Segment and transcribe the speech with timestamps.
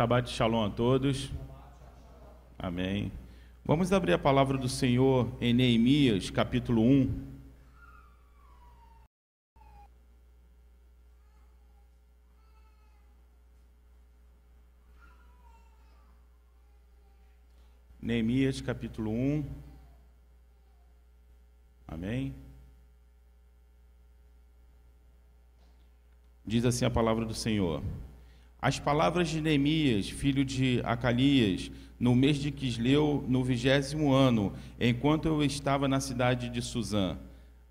[0.00, 1.30] Shabbat Shalom a todos.
[2.58, 3.12] Amém.
[3.62, 7.28] Vamos abrir a palavra do Senhor em Neemias, capítulo 1.
[18.00, 19.44] Neemias, capítulo 1.
[21.86, 22.34] Amém.
[26.46, 27.82] Diz assim a palavra do Senhor.
[28.62, 35.26] As palavras de Neemias, filho de Acalias, no mês de Quisleu, no vigésimo ano, enquanto
[35.26, 37.16] eu estava na cidade de Suzã.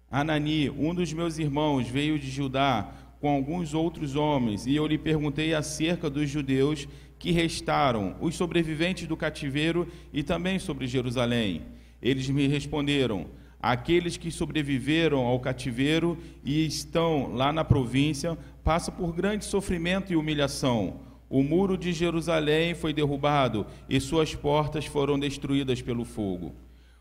[0.10, 4.98] Anani, um dos meus irmãos, veio de Judá com alguns outros homens, e eu lhe
[4.98, 6.88] perguntei acerca dos judeus
[7.20, 11.62] que restaram, os sobreviventes do cativeiro e também sobre Jerusalém.
[12.02, 13.28] Eles me responderam:
[13.62, 20.16] Aqueles que sobreviveram ao cativeiro e estão lá na província passam por grande sofrimento e
[20.16, 21.02] humilhação.
[21.30, 26.56] O muro de Jerusalém foi derrubado e suas portas foram destruídas pelo fogo.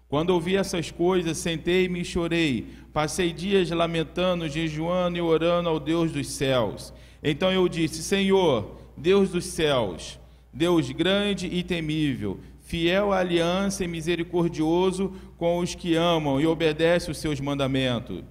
[0.09, 2.67] Quando ouvi essas coisas, sentei-me e chorei.
[2.92, 6.92] Passei dias lamentando, jejuando e orando ao Deus dos céus.
[7.23, 10.19] Então eu disse: Senhor, Deus dos céus,
[10.53, 17.11] Deus grande e temível, fiel à aliança e misericordioso com os que amam e obedecem
[17.11, 18.22] os seus mandamentos.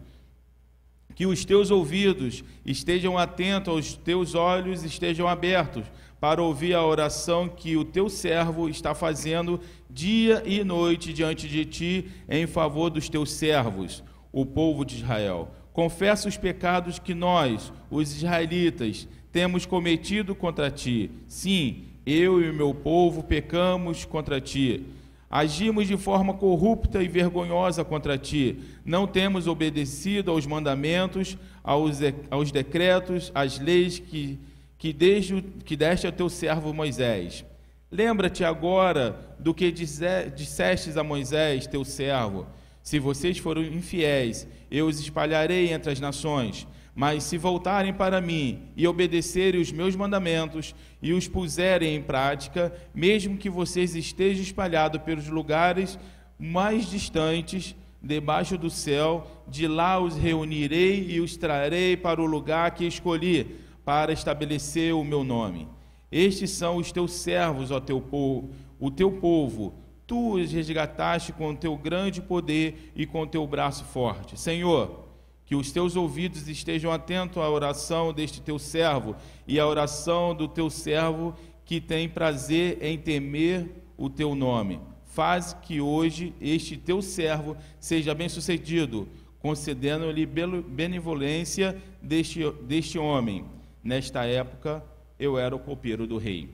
[1.16, 5.86] Que os teus ouvidos estejam atentos, os teus olhos estejam abertos
[6.20, 11.66] para ouvir a oração que o teu servo está fazendo dia e noite diante de
[11.66, 15.50] ti em favor dos teus servos, o povo de Israel.
[15.74, 21.10] Confessa os pecados que nós, os israelitas, temos cometido contra ti.
[21.28, 24.86] Sim, eu e o meu povo pecamos contra ti.
[25.30, 28.60] Agimos de forma corrupta e vergonhosa contra ti.
[28.86, 32.00] Não temos obedecido aos mandamentos, aos,
[32.32, 34.40] aos decretos, às leis que,
[34.78, 37.44] que, desde, que deste a teu servo Moisés.
[37.92, 42.48] Lembra-te agora do que dissestes a Moisés, teu servo.
[42.82, 46.66] Se vocês forem infiéis, eu os espalharei entre as nações.
[46.98, 52.74] Mas se voltarem para mim e obedecerem os meus mandamentos e os puserem em prática,
[52.92, 56.00] mesmo que vocês estejam espalhados pelos lugares
[56.40, 62.72] mais distantes, debaixo do céu, de lá os reunirei e os trarei para o lugar
[62.72, 65.68] que escolhi, para estabelecer o meu nome.
[66.12, 69.76] Estes são os teus servos, ó teu povo, o teu povo.
[70.08, 74.40] Tu os resgataste com o teu grande poder e com o teu braço forte.
[74.40, 75.07] Senhor,
[75.48, 79.16] que os teus ouvidos estejam atentos à oração deste teu servo
[79.48, 83.66] e à oração do teu servo que tem prazer em temer
[83.98, 84.82] o teu nome.
[85.06, 89.08] Faz que hoje este teu servo seja bem-sucedido,
[89.40, 93.46] concedendo-lhe benevolência deste, deste homem.
[93.82, 94.84] Nesta época,
[95.18, 96.50] eu era o copeiro do rei.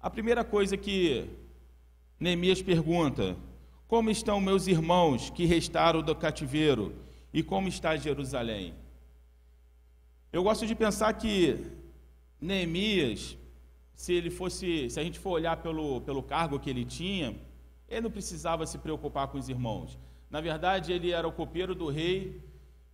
[0.00, 1.30] A primeira coisa que
[2.18, 3.36] Neemias pergunta:
[3.86, 7.03] Como estão meus irmãos que restaram do cativeiro?
[7.36, 8.72] E como está Jerusalém?
[10.32, 11.66] Eu gosto de pensar que
[12.40, 13.36] Neemias,
[13.92, 17.34] se ele fosse, se a gente for olhar pelo, pelo cargo que ele tinha,
[17.88, 19.98] ele não precisava se preocupar com os irmãos.
[20.30, 22.40] Na verdade, ele era o copeiro do rei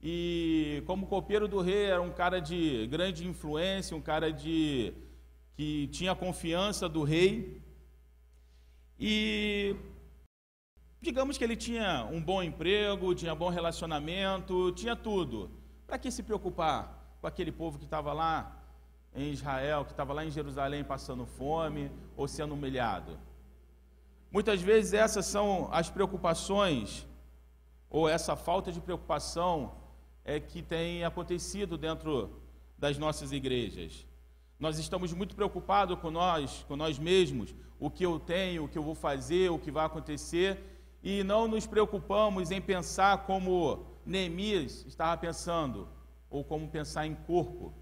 [0.03, 4.95] e como copeiro do rei era um cara de grande influência, um cara de
[5.55, 7.61] que tinha confiança do rei.
[8.99, 9.19] E
[11.11, 15.51] Digamos que ele tinha um bom emprego, tinha bom relacionamento, tinha tudo.
[15.85, 18.57] Para que se preocupar com aquele povo que estava lá
[19.13, 23.19] em Israel, que estava lá em Jerusalém passando fome ou sendo humilhado?
[24.31, 27.05] Muitas vezes essas são as preocupações,
[27.91, 29.75] ou essa falta de preocupação
[30.25, 32.41] é que tem acontecido dentro
[32.79, 34.07] das nossas igrejas.
[34.61, 38.79] Nós estamos muito preocupados com nós, com nós mesmos, o que eu tenho, o que
[38.79, 40.71] eu vou fazer, o que vai acontecer,
[41.03, 45.89] e não nos preocupamos em pensar como Neemias estava pensando,
[46.29, 47.73] ou como pensar em corpo,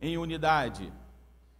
[0.00, 0.92] em unidade.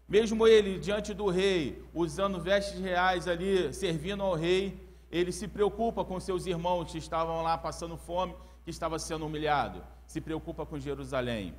[0.07, 4.79] Mesmo ele diante do rei, usando vestes reais ali, servindo ao rei,
[5.11, 8.35] ele se preocupa com seus irmãos que estavam lá passando fome,
[8.65, 9.83] que estava sendo humilhado.
[10.07, 11.55] Se preocupa com Jerusalém.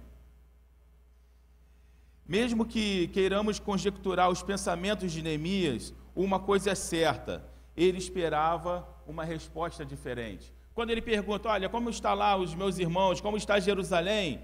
[2.27, 7.43] Mesmo que queiramos conjecturar os pensamentos de Neemias, uma coisa é certa:
[7.75, 10.53] ele esperava uma resposta diferente.
[10.73, 14.41] Quando ele pergunta: Olha, como está lá os meus irmãos, como está Jerusalém?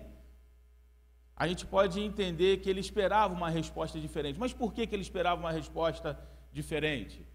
[1.35, 4.39] A gente pode entender que ele esperava uma resposta diferente.
[4.39, 6.17] Mas por que, que ele esperava uma resposta
[6.53, 7.25] diferente?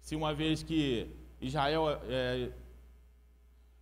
[0.00, 1.10] Se uma vez que
[1.40, 2.50] Israel, é,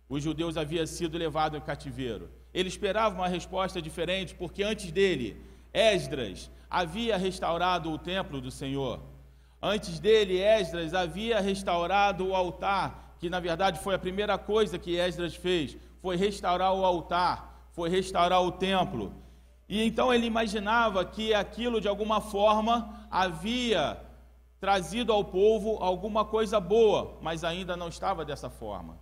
[0.09, 5.41] os judeus haviam sido levados em cativeiro, ele esperava uma resposta diferente, porque antes dele
[5.73, 8.99] Esdras havia restaurado o templo do Senhor.
[9.61, 14.95] Antes dele, Esdras havia restaurado o altar, que na verdade foi a primeira coisa que
[14.95, 19.13] Esdras fez, foi restaurar o altar, foi restaurar o templo.
[19.67, 23.99] E então ele imaginava que aquilo de alguma forma havia
[24.59, 28.97] trazido ao povo alguma coisa boa, mas ainda não estava dessa forma.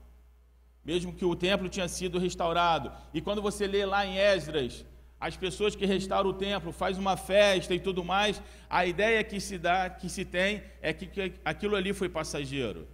[0.84, 2.92] Mesmo que o templo tinha sido restaurado.
[3.14, 4.86] E quando você lê lá em Esdras,
[5.20, 9.40] as pessoas que restauram o templo, faz uma festa e tudo mais, a ideia que
[9.40, 12.88] se dá, que se tem, é que, que aquilo ali foi passageiro.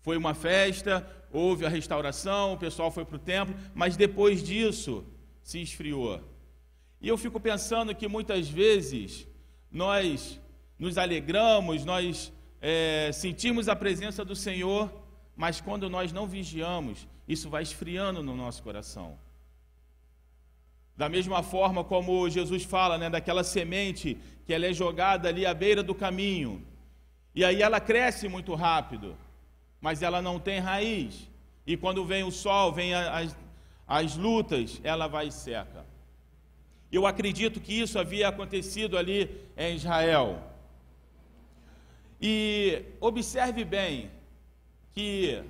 [0.00, 5.04] Foi uma festa, houve a restauração, o pessoal foi para o templo, mas depois disso
[5.40, 6.20] se esfriou.
[7.00, 9.26] E eu fico pensando que muitas vezes
[9.70, 10.40] nós
[10.78, 14.92] nos alegramos, nós é, sentimos a presença do Senhor,
[15.36, 19.16] mas quando nós não vigiamos, isso vai esfriando no nosso coração.
[20.96, 25.54] Da mesma forma como Jesus fala, né, daquela semente que ela é jogada ali à
[25.54, 26.64] beira do caminho.
[27.34, 29.16] E aí ela cresce muito rápido,
[29.80, 31.30] mas ela não tem raiz.
[31.66, 33.36] E quando vem o sol, vem as,
[33.86, 35.86] as lutas, ela vai seca.
[36.90, 40.42] Eu acredito que isso havia acontecido ali em Israel.
[42.20, 44.10] E observe bem
[44.92, 45.42] que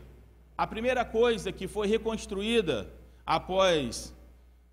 [0.56, 2.88] a primeira coisa que foi reconstruída
[3.26, 4.14] após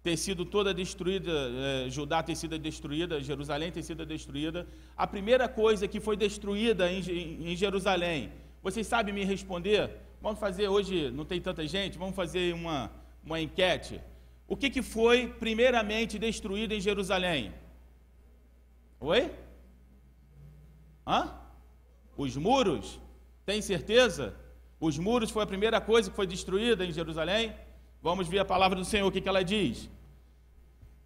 [0.01, 4.65] ter sido toda destruída, eh, Judá ter sido destruída, Jerusalém ter sido destruída,
[4.95, 6.99] a primeira coisa que foi destruída em,
[7.51, 8.31] em Jerusalém,
[8.61, 9.91] vocês sabem me responder?
[10.21, 12.91] Vamos fazer hoje, não tem tanta gente, vamos fazer uma,
[13.23, 14.01] uma enquete.
[14.47, 17.53] O que, que foi primeiramente destruído em Jerusalém?
[18.99, 19.31] Oi?
[21.07, 21.33] Hã?
[22.17, 22.99] Os muros?
[23.45, 24.35] Tem certeza?
[24.79, 27.53] Os muros foi a primeira coisa que foi destruída em Jerusalém?
[28.01, 29.89] Vamos ver a palavra do Senhor, o que, que ela diz.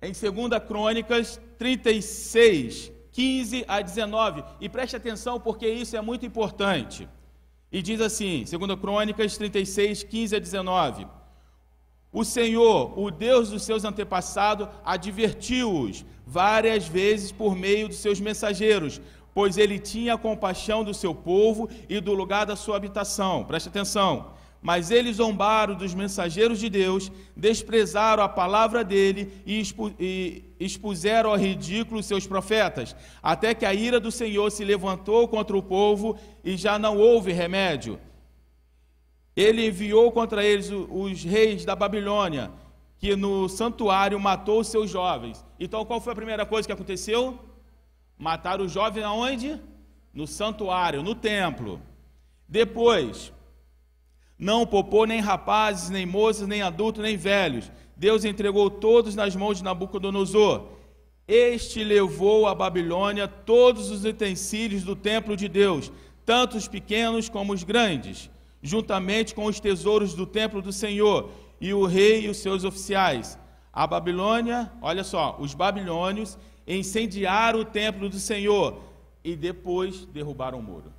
[0.02, 4.44] Em 2 Crônicas 36, 15 a 19.
[4.60, 7.08] E preste atenção porque isso é muito importante.
[7.72, 11.08] E diz assim, 2 Crônicas 36, 15 a 19.
[12.12, 19.02] O Senhor, o Deus dos seus antepassados, advertiu-os várias vezes por meio dos seus mensageiros,
[19.34, 23.44] pois ele tinha compaixão do seu povo e do lugar da sua habitação.
[23.46, 24.32] Preste atenção.
[24.64, 29.62] Mas eles zombaram dos mensageiros de Deus, desprezaram a palavra dele e,
[30.58, 35.62] expuseram ao ridículo seus profetas, até que a ira do Senhor se levantou contra o
[35.62, 38.00] povo e já não houve remédio.
[39.36, 42.50] Ele enviou contra eles os reis da Babilônia,
[42.98, 45.44] que no santuário matou os seus jovens.
[45.60, 47.38] Então, qual foi a primeira coisa que aconteceu?
[48.18, 49.60] Mataram os jovens aonde?
[50.14, 51.82] No santuário, no templo.
[52.48, 53.34] Depois,
[54.38, 57.72] não poupou nem rapazes, nem moças, nem adultos, nem velhos.
[57.96, 60.66] Deus entregou todos nas mãos de Nabucodonosor.
[61.28, 65.92] Este levou à Babilônia todos os utensílios do templo de Deus,
[66.26, 68.30] tanto os pequenos como os grandes,
[68.62, 71.30] juntamente com os tesouros do templo do Senhor,
[71.62, 73.40] e o rei e os seus oficiais.
[73.72, 76.38] A Babilônia, olha só, os babilônios
[76.68, 78.84] incendiaram o templo do Senhor
[79.24, 80.94] e depois derrubaram o muro.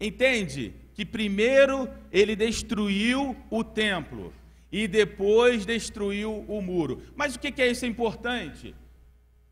[0.00, 0.74] Entende?
[0.98, 4.32] Que primeiro ele destruiu o templo
[4.72, 7.00] e depois destruiu o muro.
[7.14, 8.74] Mas o que é isso importante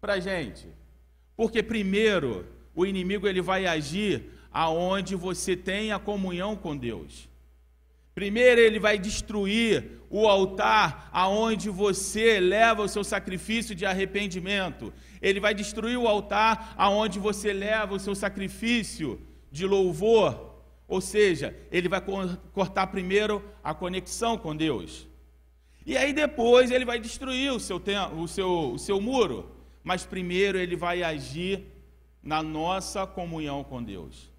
[0.00, 0.66] para a gente?
[1.36, 7.28] Porque primeiro o inimigo ele vai agir aonde você tem a comunhão com Deus.
[8.12, 14.92] Primeiro ele vai destruir o altar aonde você leva o seu sacrifício de arrependimento.
[15.22, 19.20] Ele vai destruir o altar aonde você leva o seu sacrifício
[19.52, 20.55] de louvor.
[20.88, 22.00] Ou seja, ele vai
[22.52, 25.06] cortar primeiro a conexão com Deus.
[25.84, 27.82] E aí depois ele vai destruir o seu,
[28.16, 29.50] o seu, o seu muro.
[29.82, 31.64] Mas primeiro ele vai agir
[32.22, 34.30] na nossa comunhão com Deus.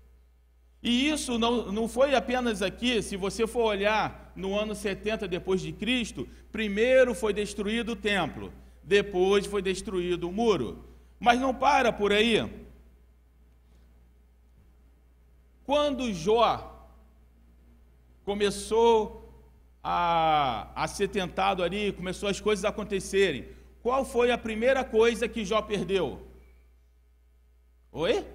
[0.82, 5.62] E isso não, não foi apenas aqui, se você for olhar no ano 70 depois
[5.62, 10.86] de Cristo, primeiro foi destruído o templo, depois foi destruído o muro.
[11.20, 12.67] Mas não para por aí.
[15.68, 16.90] Quando Jó
[18.24, 19.30] começou
[19.84, 23.50] a, a ser tentado ali, começou as coisas a acontecerem,
[23.84, 26.26] qual foi a primeira coisa que Jó perdeu?
[27.92, 28.26] Oi?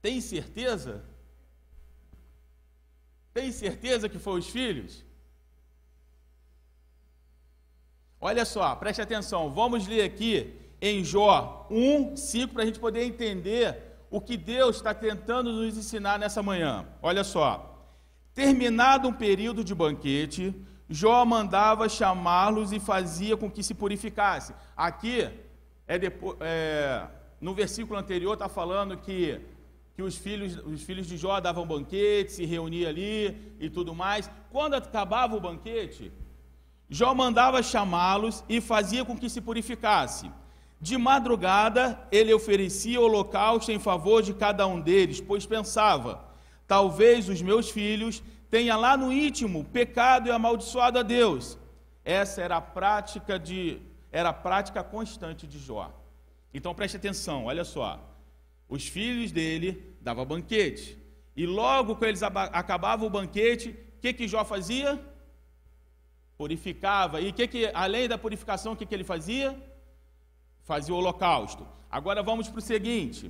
[0.00, 1.04] Tem certeza?
[3.34, 5.04] Tem certeza que foi os filhos?
[8.20, 13.02] Olha só, preste atenção, vamos ler aqui em Jó 1, 5, para a gente poder
[13.02, 16.86] entender o que Deus está tentando nos ensinar nessa manhã.
[17.00, 17.66] Olha só.
[18.34, 20.54] Terminado um período de banquete,
[20.88, 24.52] Jó mandava chamá-los e fazia com que se purificasse.
[24.76, 25.28] Aqui
[25.86, 27.06] é depois, é,
[27.40, 29.40] no versículo anterior está falando que,
[29.94, 34.28] que os, filhos, os filhos de Jó davam banquete, se reuniam ali e tudo mais.
[34.50, 36.12] Quando acabava o banquete,
[36.88, 40.28] Jó mandava chamá-los e fazia com que se purificasse.
[40.80, 46.24] De madrugada, ele oferecia holocausto em favor de cada um deles, pois pensava:
[46.66, 51.58] talvez os meus filhos tenham lá no íntimo pecado e amaldiçoado a Deus.
[52.02, 53.78] Essa era a prática de
[54.10, 55.92] era a prática constante de Jó.
[56.52, 58.00] Então preste atenção, olha só.
[58.68, 60.98] Os filhos dele davam banquete.
[61.36, 65.00] E logo que eles acabavam o banquete, o que, que Jó fazia?
[66.36, 67.20] Purificava.
[67.20, 69.56] E que que, além da purificação, o que, que ele fazia?
[70.70, 71.66] Fazia o holocausto.
[71.90, 73.28] Agora vamos para o seguinte.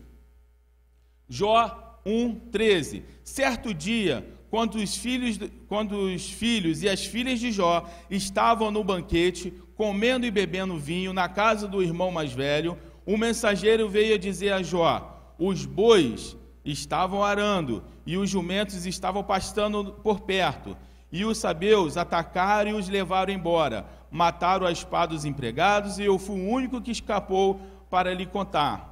[1.26, 3.02] Jó 1,13.
[3.24, 8.84] Certo dia, quando os, filhos, quando os filhos e as filhas de Jó estavam no
[8.84, 14.52] banquete, comendo e bebendo vinho na casa do irmão mais velho, o mensageiro veio dizer
[14.52, 20.76] a Jó: Os bois estavam arando e os jumentos estavam pastando por perto.
[21.10, 23.99] E os sabeus atacaram e os levaram embora.
[24.10, 28.90] Mataram a espada os empregados e eu fui o único que escapou para lhe contar.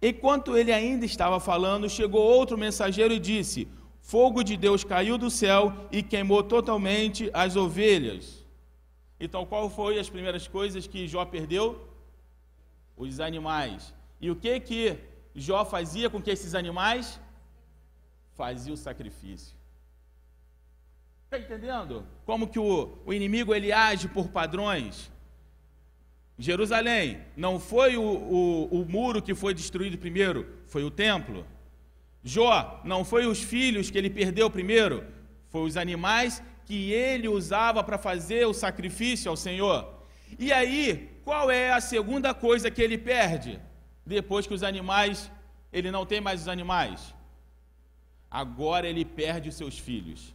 [0.00, 3.68] Enquanto ele ainda estava falando, chegou outro mensageiro e disse:
[4.00, 8.44] Fogo de Deus caiu do céu e queimou totalmente as ovelhas.
[9.18, 11.88] Então, qual foi as primeiras coisas que Jó perdeu?
[12.96, 13.94] Os animais.
[14.20, 14.98] E o que que
[15.34, 17.20] Jó fazia com que esses animais?
[18.34, 19.56] Fazia o sacrifício.
[21.24, 22.06] Está entendendo?
[22.24, 25.10] Como que o, o inimigo ele age por padrões?
[26.38, 31.46] Jerusalém, não foi o, o, o muro que foi destruído primeiro, foi o templo.
[32.22, 35.04] Jó, não foi os filhos que ele perdeu primeiro,
[35.48, 39.92] foi os animais que ele usava para fazer o sacrifício ao Senhor.
[40.38, 43.60] E aí, qual é a segunda coisa que ele perde?
[44.04, 45.30] Depois que os animais,
[45.72, 47.14] ele não tem mais os animais.
[48.30, 50.34] Agora ele perde os seus filhos.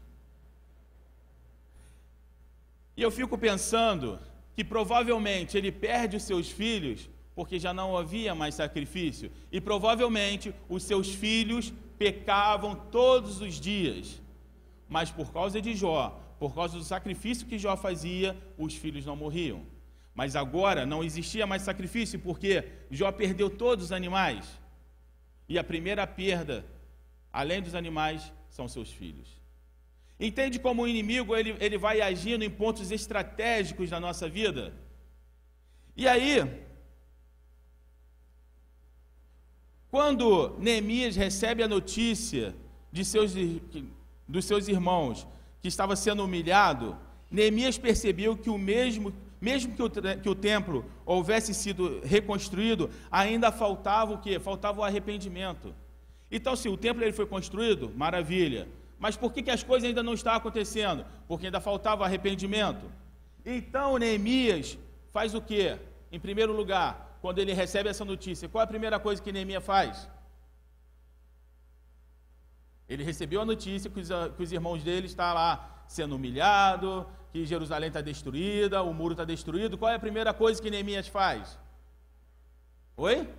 [3.00, 4.20] E eu fico pensando
[4.54, 9.32] que provavelmente ele perde os seus filhos porque já não havia mais sacrifício.
[9.50, 14.22] E provavelmente os seus filhos pecavam todos os dias.
[14.90, 19.16] Mas por causa de Jó, por causa do sacrifício que Jó fazia, os filhos não
[19.16, 19.62] morriam.
[20.14, 24.46] Mas agora não existia mais sacrifício porque Jó perdeu todos os animais.
[25.48, 26.66] E a primeira perda,
[27.32, 29.39] além dos animais, são seus filhos.
[30.20, 34.74] Entende como o inimigo ele, ele vai agindo em pontos estratégicos da nossa vida?
[35.96, 36.44] E aí,
[39.90, 42.56] Quando Neemias recebe a notícia
[42.92, 43.34] de seus,
[44.28, 45.28] dos seus irmãos
[45.62, 46.96] que estava sendo humilhado,
[47.30, 49.12] Neemias percebeu que o mesmo,
[49.42, 54.40] mesmo que o, que o templo houvesse sido reconstruído, ainda faltava o quê?
[54.40, 55.74] Faltava o arrependimento.
[56.32, 58.68] Então, se o templo ele foi construído, maravilha.
[59.00, 61.06] Mas por que, que as coisas ainda não estão acontecendo?
[61.28, 62.86] Porque ainda faltava arrependimento.
[63.46, 64.78] Então, Neemias
[65.12, 65.80] faz o quê?
[66.12, 69.64] Em primeiro lugar, quando ele recebe essa notícia, qual é a primeira coisa que Neemias
[69.64, 70.10] faz?
[72.90, 77.46] Ele recebeu a notícia que os, que os irmãos dele estão lá sendo humilhado, que
[77.46, 79.78] Jerusalém está destruída, o muro está destruído.
[79.78, 81.58] Qual é a primeira coisa que Neemias faz?
[82.98, 83.30] Oi?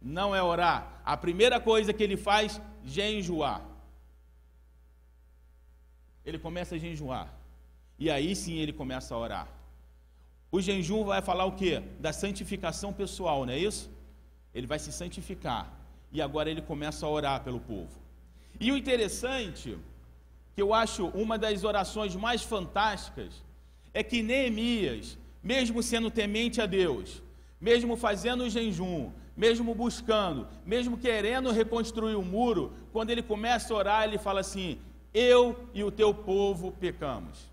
[0.00, 1.02] Não é orar.
[1.04, 3.69] A primeira coisa que ele faz, jejuar.
[6.24, 7.32] Ele começa a jejuar.
[7.98, 9.48] E aí sim ele começa a orar.
[10.52, 11.82] O jejum vai falar o quê?
[12.00, 13.90] Da santificação pessoal, não é isso?
[14.54, 15.72] Ele vai se santificar.
[16.12, 18.00] E agora ele começa a orar pelo povo.
[18.58, 19.78] E o interessante,
[20.54, 23.42] que eu acho uma das orações mais fantásticas,
[23.94, 27.22] é que Neemias, mesmo sendo temente a Deus,
[27.60, 33.76] mesmo fazendo o jejum, mesmo buscando, mesmo querendo reconstruir o muro, quando ele começa a
[33.76, 34.78] orar, ele fala assim:
[35.12, 37.50] Eu e o teu povo pecamos.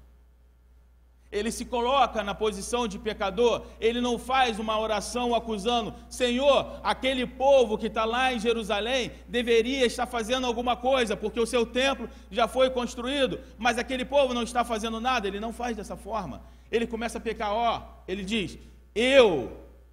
[1.29, 7.27] Ele se coloca na posição de pecador, ele não faz uma oração acusando, Senhor, aquele
[7.27, 12.09] povo que está lá em Jerusalém deveria estar fazendo alguma coisa, porque o seu templo
[12.31, 16.41] já foi construído, mas aquele povo não está fazendo nada, ele não faz dessa forma.
[16.71, 18.57] Ele começa a pecar, ó, ele diz,
[18.95, 19.51] eu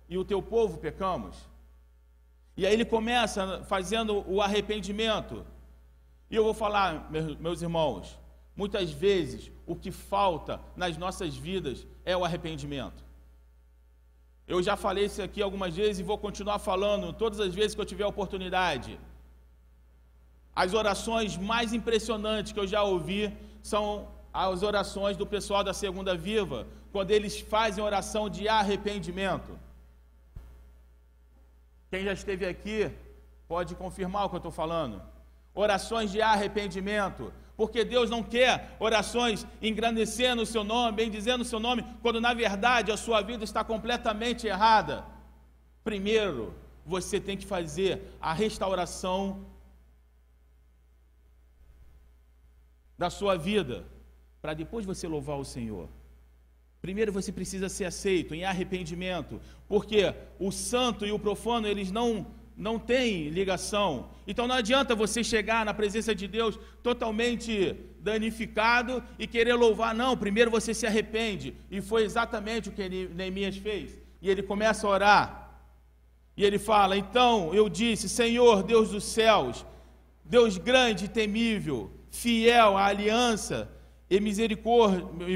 [0.09, 1.37] e o teu povo pecamos.
[2.57, 5.45] E aí ele começa fazendo o arrependimento.
[6.31, 8.19] E eu vou falar, meus irmãos,
[8.57, 13.03] Muitas vezes o que falta nas nossas vidas é o arrependimento.
[14.47, 17.81] Eu já falei isso aqui algumas vezes e vou continuar falando todas as vezes que
[17.81, 19.01] eu tiver oportunidade.
[20.55, 26.17] As orações mais impressionantes que eu já ouvi são as orações do pessoal da Segunda
[26.17, 29.59] Viva, quando eles fazem oração de arrependimento.
[31.91, 32.91] Quem já esteve aqui
[33.49, 35.03] pode confirmar o que eu estou falando.
[35.55, 37.33] Orações de arrependimento.
[37.57, 42.35] Porque Deus não quer orações engrandecendo o seu nome, bendizendo o seu nome, quando na
[42.35, 45.05] verdade a sua vida está completamente errada.
[45.85, 49.47] Primeiro, você tem que fazer a restauração
[52.99, 53.85] da sua vida,
[54.41, 55.89] para depois você louvar o Senhor.
[56.81, 62.27] Primeiro você precisa ser aceito em arrependimento, porque o santo e o profano, eles não
[62.57, 64.11] não têm ligação.
[64.27, 70.17] Então não adianta você chegar na presença de Deus totalmente danificado e querer louvar, não.
[70.17, 71.55] Primeiro você se arrepende.
[71.71, 73.99] E foi exatamente o que Neemias fez.
[74.23, 75.45] E ele começa a orar.
[76.37, 79.65] E ele fala: Então eu disse, Senhor, Deus dos céus,
[80.25, 83.71] Deus grande e temível, fiel à aliança
[84.09, 84.21] e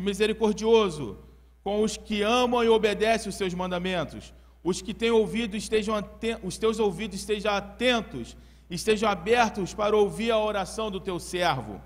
[0.01, 1.19] misericordioso
[1.65, 4.33] com os que amam e obedecem os seus mandamentos.
[4.63, 5.95] Os que têm ouvido estejam
[6.43, 8.37] os teus ouvidos estejam atentos,
[8.69, 11.81] estejam abertos para ouvir a oração do teu servo.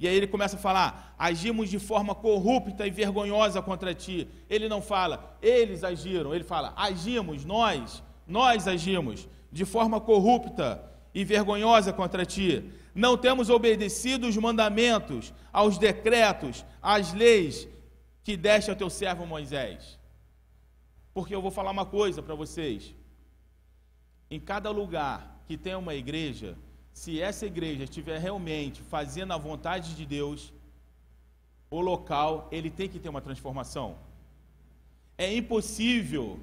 [0.00, 4.26] E aí ele começa a falar: agimos de forma corrupta e vergonhosa contra ti.
[4.48, 10.82] Ele não fala, eles agiram, ele fala, agimos, nós, nós agimos de forma corrupta
[11.14, 12.64] e vergonhosa contra ti.
[12.94, 17.68] Não temos obedecido os mandamentos, aos decretos, às leis
[18.24, 19.99] que deste ao teu servo Moisés.
[21.12, 22.94] Porque eu vou falar uma coisa para vocês.
[24.30, 26.56] Em cada lugar que tem uma igreja,
[26.92, 30.52] se essa igreja estiver realmente fazendo a vontade de Deus,
[31.70, 33.96] o local, ele tem que ter uma transformação.
[35.18, 36.40] É impossível,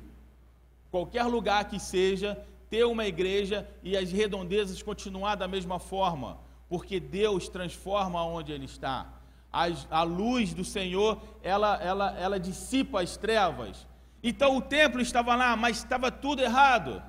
[0.91, 2.37] qualquer lugar que seja,
[2.69, 6.37] ter uma igreja e as redondezas continuar da mesma forma,
[6.69, 9.17] porque Deus transforma onde Ele está
[9.51, 13.87] a, a luz do Senhor, ela, ela, ela dissipa as trevas.
[14.21, 17.01] Então o templo estava lá, mas estava tudo errado.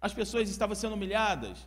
[0.00, 1.66] As pessoas estavam sendo humilhadas.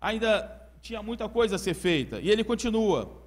[0.00, 2.20] Ainda tinha muita coisa a ser feita.
[2.20, 3.22] E ele continua.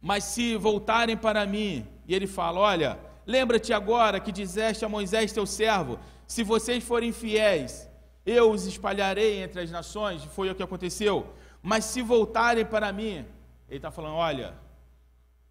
[0.00, 5.32] Mas se voltarem para mim, e ele fala: Olha, lembra-te agora que dizeste a Moisés,
[5.32, 7.88] teu servo: Se vocês forem fiéis,
[8.24, 10.22] eu os espalharei entre as nações.
[10.24, 11.32] Foi o que aconteceu.
[11.62, 13.24] Mas se voltarem para mim,
[13.68, 14.54] ele está falando: olha,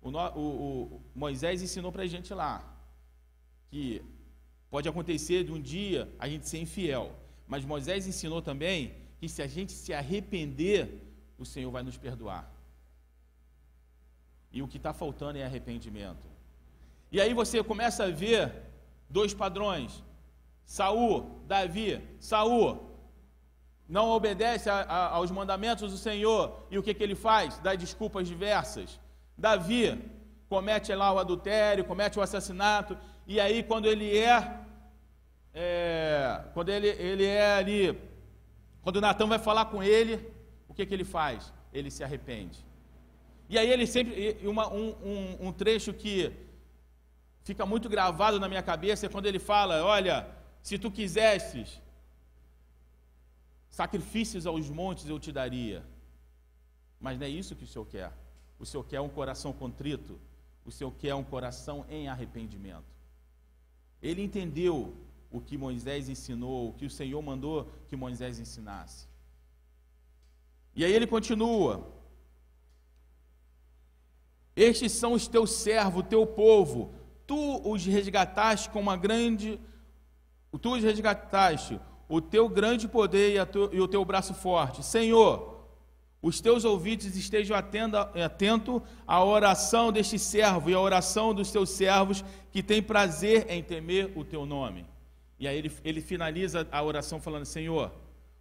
[0.01, 2.74] o, o, o Moisés ensinou para a gente lá
[3.75, 4.01] que
[4.73, 7.05] pode acontecer de um dia a gente ser infiel,
[7.45, 10.83] mas Moisés ensinou também que se a gente se arrepender,
[11.37, 12.49] o Senhor vai nos perdoar.
[14.49, 16.25] E o que está faltando é arrependimento.
[17.11, 18.39] E aí você começa a ver
[19.09, 20.01] dois padrões:
[20.63, 22.69] Saul, Davi, Saul
[23.89, 27.59] não obedece a, a, aos mandamentos do Senhor, e o que, que ele faz?
[27.59, 29.01] Dá desculpas diversas.
[29.37, 29.85] Davi
[30.47, 34.59] comete lá o adultério, comete o assassinato, e aí quando ele é,
[35.53, 37.97] é quando ele, ele é ali,
[38.81, 40.31] quando Natan vai falar com ele,
[40.67, 41.53] o que, que ele faz?
[41.73, 42.59] Ele se arrepende.
[43.49, 46.31] E aí ele sempre, uma, um, um, um trecho que
[47.43, 50.27] fica muito gravado na minha cabeça é quando ele fala, olha,
[50.61, 51.79] se tu quisesses
[53.75, 55.83] Sacrifícios aos montes eu te daria.
[56.97, 58.09] Mas não é isso que o Senhor quer.
[58.57, 60.17] O Senhor quer um coração contrito.
[60.63, 62.94] O Senhor quer um coração em arrependimento.
[64.05, 64.93] Ele entendeu
[65.31, 69.07] o que Moisés ensinou, o que o Senhor mandou que Moisés ensinasse.
[70.75, 71.91] E aí ele continua:
[74.55, 76.93] Estes são os teus servos, teu povo.
[77.25, 79.59] Tu os resgataste com uma grande.
[80.61, 84.85] Tu os resgataste o teu grande poder e, e o teu braço forte.
[84.85, 85.54] Senhor,
[86.25, 92.25] os teus ouvidos estejam atentos à oração deste servo e à oração dos teus servos
[92.49, 94.87] que têm prazer em temer o teu nome.
[95.37, 97.93] E aí ele, ele finaliza a oração falando: Senhor,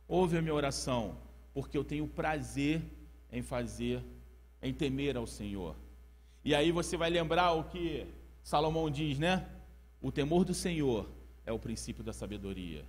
[0.09, 1.19] ouve a minha oração,
[1.53, 2.81] porque eu tenho prazer
[3.31, 4.03] em fazer,
[4.63, 5.77] em temer ao Senhor.
[6.43, 8.07] E aí você vai lembrar o que
[8.43, 9.47] Salomão diz, né?
[10.01, 11.07] O temor do Senhor
[11.45, 12.83] é o princípio da sabedoria.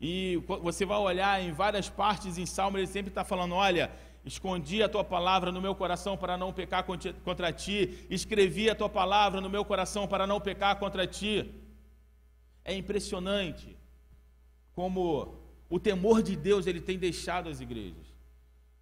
[0.00, 3.90] E você vai olhar em várias partes em Salmo, ele sempre está falando: olha,
[4.24, 6.84] escondi a tua palavra no meu coração para não pecar
[7.24, 11.54] contra ti, escrevi a tua palavra no meu coração para não pecar contra ti.
[12.64, 13.76] É impressionante
[14.74, 15.36] como
[15.68, 18.06] o temor de Deus ele tem deixado as igrejas.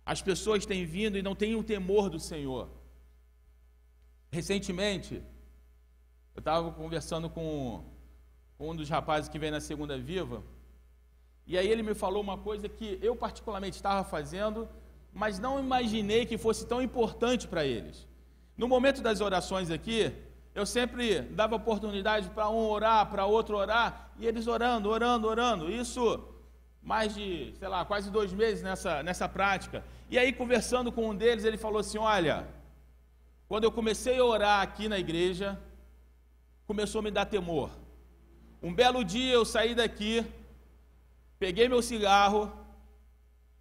[0.04, 2.70] As pessoas têm vindo e não têm o temor do Senhor.
[4.30, 5.22] Recentemente,
[6.34, 7.84] eu estava conversando com,
[8.58, 10.42] um dos rapazes que vem na Segunda Viva.
[11.46, 14.68] E aí ele me falou uma coisa que eu particularmente estava fazendo,
[15.12, 18.06] mas não imaginei que fosse tão importante para eles.
[18.56, 20.12] No momento das orações aqui,
[20.54, 25.70] eu sempre dava oportunidade para um orar, para outro orar, e eles orando, orando, orando.
[25.70, 26.24] Isso
[26.82, 29.84] mais de, sei lá, quase dois meses nessa, nessa prática.
[30.10, 32.48] E aí, conversando com um deles, ele falou assim: Olha,
[33.48, 35.58] quando eu comecei a orar aqui na igreja,
[36.66, 37.70] começou a me dar temor.
[38.62, 40.26] Um belo dia eu saí daqui,
[41.38, 42.52] peguei meu cigarro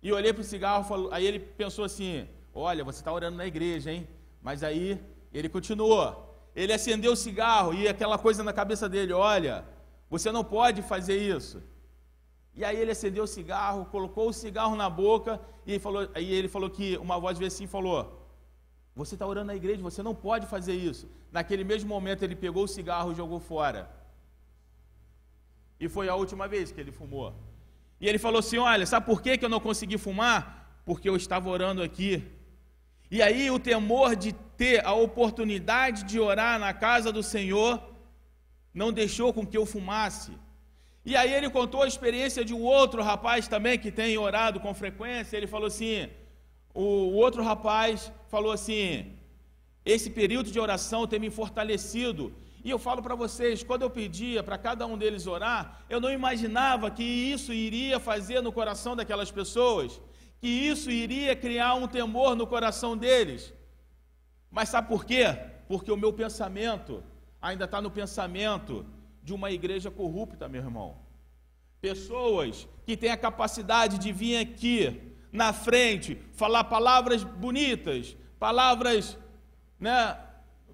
[0.02, 3.92] e olhei para o cigarro, aí ele pensou assim: Olha, você está orando na igreja,
[3.92, 4.08] hein?
[4.42, 5.00] Mas aí
[5.34, 6.24] ele continuou.
[6.56, 9.66] Ele acendeu o cigarro e aquela coisa na cabeça dele: Olha,
[10.10, 11.62] você não pode fazer isso.
[12.56, 16.48] E aí ele acendeu o cigarro, colocou o cigarro na boca e falou, aí ele
[16.48, 18.28] falou que uma voz veio assim falou:
[18.96, 21.08] Você está orando na igreja, você não pode fazer isso.
[21.32, 23.90] Naquele mesmo momento ele pegou o cigarro e jogou fora.
[25.80, 27.34] E foi a última vez que ele fumou.
[28.00, 30.82] E ele falou assim: Olha, sabe por que, eu não consegui fumar?
[30.86, 32.24] Porque eu estava orando aqui.
[33.10, 37.82] E aí o temor de ter a oportunidade de orar na casa do Senhor
[38.74, 40.32] não deixou com que eu fumasse.
[41.06, 44.74] E aí ele contou a experiência de um outro rapaz também que tem orado com
[44.74, 45.38] frequência.
[45.38, 46.10] Ele falou assim:
[46.74, 49.14] o outro rapaz falou assim:
[49.86, 52.34] esse período de oração tem me fortalecido.
[52.68, 56.12] E eu falo para vocês, quando eu pedia para cada um deles orar, eu não
[56.12, 60.02] imaginava que isso iria fazer no coração daquelas pessoas,
[60.42, 63.54] que isso iria criar um temor no coração deles.
[64.52, 65.24] Mas sabe por quê?
[65.70, 67.02] Porque o meu pensamento
[67.42, 68.86] ainda está no pensamento
[69.24, 70.98] de uma igreja corrupta, meu irmão.
[71.80, 79.18] Pessoas que têm a capacidade de vir aqui na frente, falar palavras bonitas, palavras,
[79.80, 80.18] né,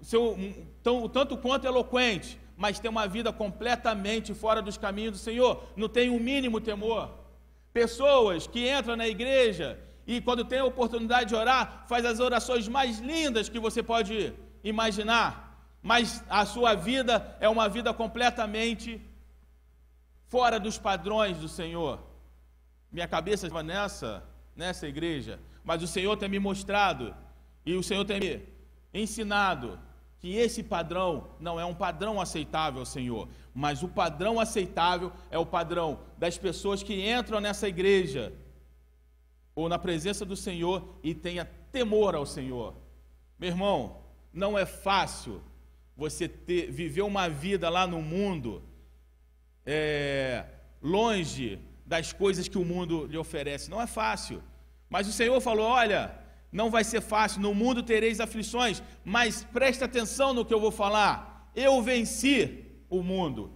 [0.02, 0.36] seu,
[0.84, 5.88] tão, tanto quanto eloquente, mas tem uma vida completamente fora dos caminhos do Senhor, não
[5.88, 7.10] tem o um mínimo temor.
[7.72, 12.68] Pessoas que entram na igreja e quando tem a oportunidade de orar, faz as orações
[12.68, 19.00] mais lindas que você pode imaginar, mas a sua vida é uma vida completamente
[20.28, 21.98] fora dos padrões do Senhor.
[22.92, 24.22] Minha cabeça estava nessa,
[24.54, 27.14] nessa igreja, mas o Senhor tem me mostrado
[27.64, 28.42] e o Senhor tem me
[28.92, 29.78] ensinado
[30.24, 35.44] que esse padrão não é um padrão aceitável, Senhor, mas o padrão aceitável é o
[35.44, 38.32] padrão das pessoas que entram nessa igreja
[39.54, 42.74] ou na presença do Senhor e tenha temor ao Senhor.
[43.38, 43.98] Meu irmão,
[44.32, 45.42] não é fácil
[45.94, 48.62] você ter, viver uma vida lá no mundo
[49.66, 50.46] é,
[50.80, 53.70] longe das coisas que o mundo lhe oferece.
[53.70, 54.42] Não é fácil.
[54.88, 56.18] Mas o Senhor falou: olha,
[56.54, 60.70] não vai ser fácil, no mundo tereis aflições, mas preste atenção no que eu vou
[60.70, 61.50] falar.
[61.52, 63.50] Eu venci o mundo,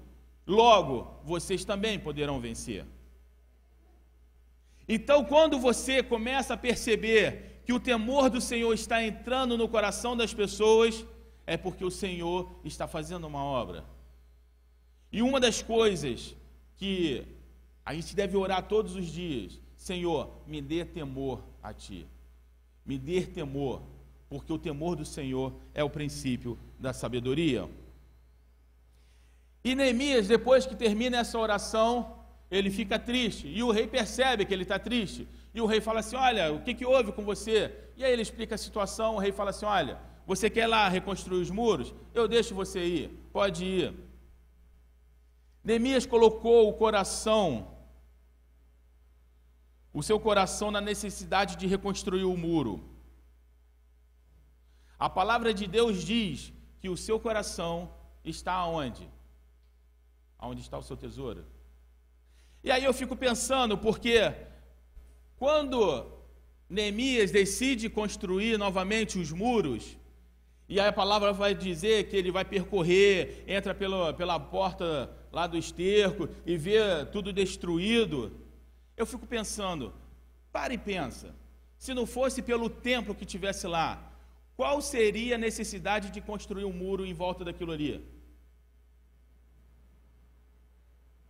[0.44, 2.84] logo vocês também poderão vencer.
[4.88, 10.16] Então, quando você começa a perceber que o temor do Senhor está entrando no coração
[10.16, 11.06] das pessoas,
[11.46, 13.84] é porque o Senhor está fazendo uma obra.
[15.12, 16.34] E uma das coisas
[16.76, 17.24] que
[17.86, 22.04] a gente deve orar todos os dias: Senhor, me dê temor a Ti
[22.88, 23.82] me dê temor,
[24.30, 27.68] porque o temor do Senhor é o princípio da sabedoria.
[29.62, 32.16] E Neemias, depois que termina essa oração,
[32.50, 36.00] ele fica triste, e o rei percebe que ele está triste, e o rei fala
[36.00, 37.70] assim: Olha, o que, que houve com você?
[37.94, 41.42] E aí ele explica a situação, o rei fala assim: Olha, você quer lá reconstruir
[41.42, 41.94] os muros?
[42.14, 43.92] Eu deixo você ir, pode ir.
[45.62, 47.68] Neemias colocou o coração
[49.98, 52.74] o seu coração na necessidade de reconstruir o muro.
[54.96, 57.90] A palavra de Deus diz que o seu coração
[58.24, 59.04] está onde?
[60.38, 61.44] Aonde está o seu tesouro?
[62.62, 64.32] E aí eu fico pensando, porque
[65.36, 66.06] quando
[66.70, 69.96] Neemias decide construir novamente os muros,
[70.68, 75.48] e aí a palavra vai dizer que ele vai percorrer, entra pela, pela porta lá
[75.48, 78.46] do esterco e vê tudo destruído.
[79.00, 79.84] Eu fico pensando,
[80.52, 81.28] para e pensa,
[81.84, 83.90] se não fosse pelo templo que tivesse lá,
[84.56, 87.92] qual seria a necessidade de construir um muro em volta daquilo ali?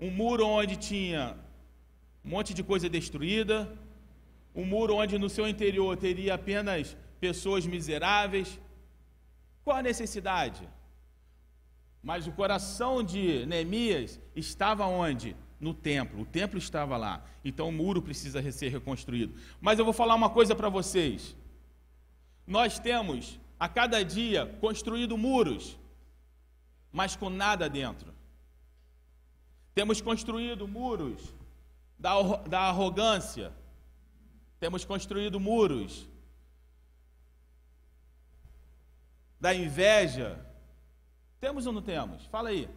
[0.00, 1.36] Um muro onde tinha
[2.24, 3.58] um monte de coisa destruída,
[4.54, 8.58] um muro onde no seu interior teria apenas pessoas miseráveis.
[9.62, 10.66] Qual a necessidade?
[12.02, 15.36] Mas o coração de Neemias estava onde?
[15.60, 16.22] No templo.
[16.22, 17.24] O templo estava lá.
[17.44, 19.34] Então o muro precisa ser reconstruído.
[19.60, 21.34] Mas eu vou falar uma coisa para vocês.
[22.46, 25.78] Nós temos a cada dia construído muros,
[26.92, 28.14] mas com nada dentro.
[29.74, 31.34] Temos construído muros
[31.98, 33.52] da, da arrogância.
[34.58, 36.08] Temos construído muros
[39.40, 40.44] da inveja.
[41.40, 42.24] Temos ou não temos?
[42.26, 42.68] Fala aí.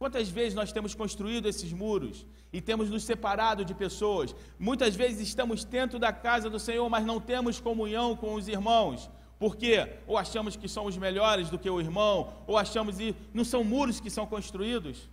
[0.00, 4.34] Quantas vezes nós temos construído esses muros e temos nos separado de pessoas?
[4.58, 9.10] Muitas vezes estamos dentro da casa do Senhor, mas não temos comunhão com os irmãos.
[9.38, 9.98] Por quê?
[10.06, 14.00] Ou achamos que somos melhores do que o irmão, ou achamos que não são muros
[14.00, 15.06] que são construídos.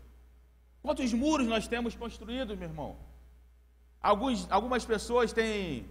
[0.82, 2.95] Quantos muros nós temos construídos, meu irmão?
[4.02, 5.86] Alguns, algumas pessoas têm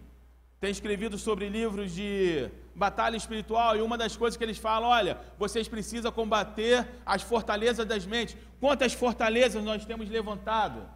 [0.61, 5.21] tem escrevido sobre livros de batalha espiritual e uma das coisas que eles falam, olha,
[5.39, 8.37] vocês precisam combater as fortalezas das mentes.
[8.59, 10.89] Quantas fortalezas nós temos levantado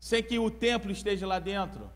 [0.00, 1.90] sem que o templo esteja lá dentro?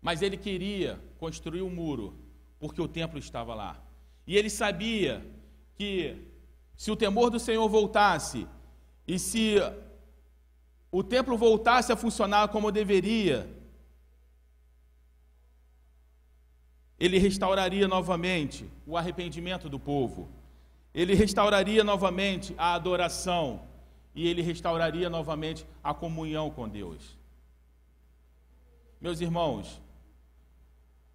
[0.00, 2.14] Mas ele queria construir um muro,
[2.58, 3.82] porque o templo estava lá.
[4.26, 5.26] E ele sabia
[5.76, 6.28] que
[6.76, 8.46] se o temor do Senhor voltasse
[9.08, 9.56] e se
[10.96, 13.52] o templo voltasse a funcionar como deveria,
[16.96, 20.28] ele restauraria novamente o arrependimento do povo,
[20.94, 23.62] ele restauraria novamente a adoração
[24.14, 27.18] e ele restauraria novamente a comunhão com Deus.
[29.00, 29.82] Meus irmãos,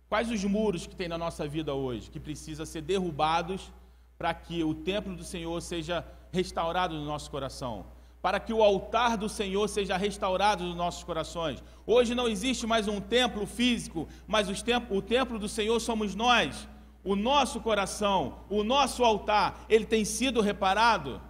[0.09, 3.71] quais os muros que tem na nossa vida hoje que precisam ser derrubados
[4.17, 7.85] para que o templo do Senhor seja restaurado no nosso coração?
[8.21, 11.63] Para que o altar do Senhor seja restaurado nos nossos corações.
[11.85, 16.67] Hoje não existe mais um templo físico, mas o templo do Senhor somos nós.
[17.01, 21.21] O nosso coração, o nosso altar, ele tem sido reparado?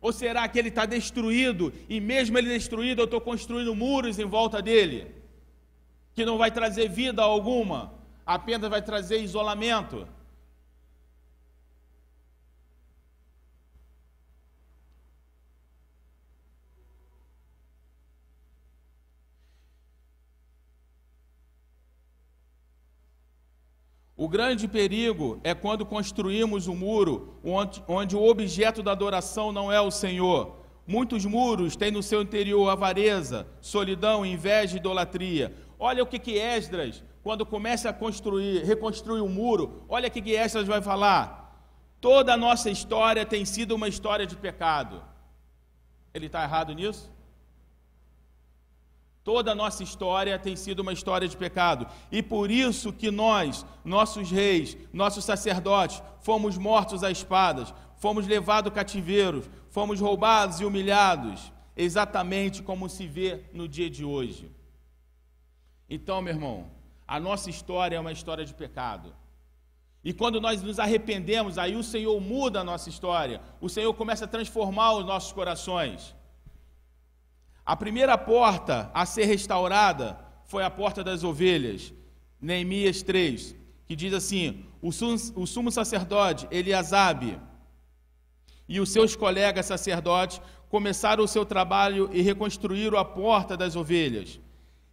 [0.00, 4.24] Ou será que ele está destruído e, mesmo ele destruído, eu estou construindo muros em
[4.24, 5.14] volta dele?
[6.14, 7.94] Que não vai trazer vida alguma,
[8.24, 10.06] apenas vai trazer isolamento.
[24.26, 29.70] O grande perigo é quando construímos um muro onde, onde, o objeto da adoração não
[29.70, 30.56] é o Senhor.
[30.84, 35.54] Muitos muros têm no seu interior avareza, solidão, inveja e idolatria.
[35.78, 40.10] Olha o que, que Esdras, quando começa a construir, reconstruir o um muro, olha o
[40.10, 41.64] que, que Esdras vai falar.
[42.00, 45.04] Toda a nossa história tem sido uma história de pecado.
[46.12, 47.15] Ele está errado nisso?
[49.26, 51.84] Toda a nossa história tem sido uma história de pecado.
[52.12, 58.72] E por isso que nós, nossos reis, nossos sacerdotes, fomos mortos a espadas, fomos levados
[58.72, 64.48] cativeiros, fomos roubados e humilhados, exatamente como se vê no dia de hoje.
[65.90, 66.70] Então, meu irmão,
[67.04, 69.12] a nossa história é uma história de pecado.
[70.04, 73.40] E quando nós nos arrependemos, aí o Senhor muda a nossa história.
[73.60, 76.14] O Senhor começa a transformar os nossos corações.
[77.66, 81.92] A primeira porta a ser restaurada foi a porta das ovelhas,
[82.40, 87.40] Neemias 3, que diz assim: o sumo, o sumo sacerdote Eliasabe
[88.68, 94.40] e os seus colegas sacerdotes começaram o seu trabalho e reconstruíram a porta das ovelhas.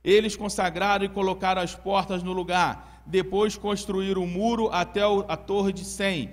[0.03, 3.03] Eles consagraram e colocaram as portas no lugar.
[3.05, 6.31] Depois construíram o muro até a torre de Sem,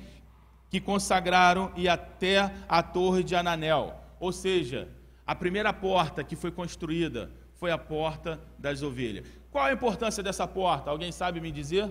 [0.70, 3.94] que consagraram, e até a torre de Ananel.
[4.18, 4.88] Ou seja,
[5.30, 9.24] a primeira porta que foi construída foi a porta das ovelhas.
[9.52, 10.90] Qual a importância dessa porta?
[10.90, 11.88] Alguém sabe me dizer?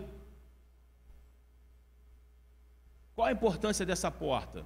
[3.15, 4.65] Qual a importância dessa porta?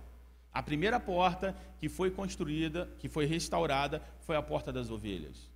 [0.51, 5.47] A primeira porta que foi construída, que foi restaurada, foi a porta das ovelhas.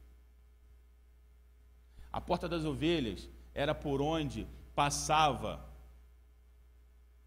[2.13, 5.67] A porta das ovelhas era por onde passava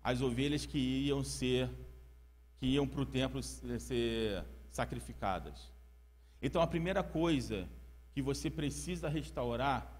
[0.04, 1.68] as ovelhas que iam ser,
[2.60, 5.79] que iam para o templo ser sacrificadas.
[6.42, 7.68] Então, a primeira coisa
[8.12, 9.90] que você precisa restaurar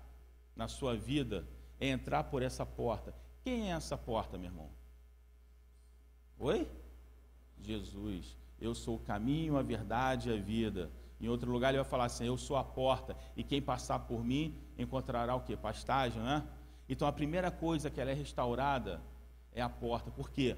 [0.57, 1.46] na sua vida
[1.79, 3.14] é entrar por essa porta.
[3.42, 4.70] Quem é essa porta, meu irmão?
[6.38, 6.68] Oi?
[7.61, 8.37] Jesus.
[8.61, 10.90] Eu sou o caminho, a verdade e a vida.
[11.20, 14.24] Em outro lugar ele vai falar assim: Eu sou a porta, e quem passar por
[14.24, 15.57] mim encontrará o que?
[15.57, 16.42] Pastagem, né?
[16.88, 19.00] Então a primeira coisa que ela é restaurada
[19.53, 20.11] é a porta.
[20.11, 20.57] Por quê?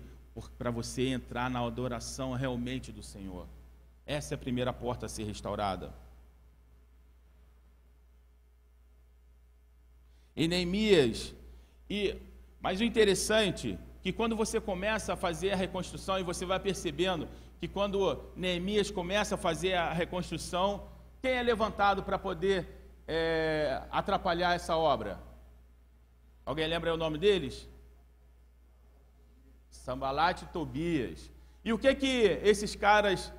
[0.57, 3.47] Para você entrar na adoração realmente do Senhor.
[4.07, 5.93] Essa é a primeira porta a ser restaurada.
[10.37, 11.35] Em Neemias,
[11.89, 12.17] e,
[12.61, 17.29] mas o interessante que quando você começa a fazer a reconstrução e você vai percebendo
[17.61, 20.89] que quando Neemias começa a fazer a reconstrução,
[21.21, 22.67] quem é levantado para poder
[23.07, 25.21] é, atrapalhar essa obra?
[26.45, 27.69] Alguém lembra o nome deles?
[29.71, 31.31] Sambalat e Tobias.
[31.65, 33.33] E o que que esses caras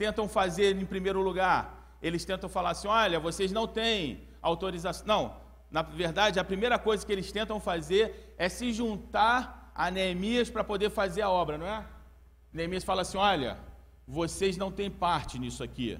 [0.00, 1.60] tentam fazer em primeiro lugar?
[2.00, 5.06] Eles tentam falar assim: olha, vocês não têm autorização.
[5.06, 5.36] Não,
[5.70, 10.64] na verdade, a primeira coisa que eles tentam fazer é se juntar a Neemias para
[10.64, 11.84] poder fazer a obra, não é?
[12.50, 13.58] Neemias fala assim: olha,
[14.08, 15.98] vocês não têm parte nisso aqui.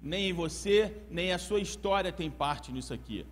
[0.00, 0.76] Nem você,
[1.10, 3.26] nem a sua história tem parte nisso aqui.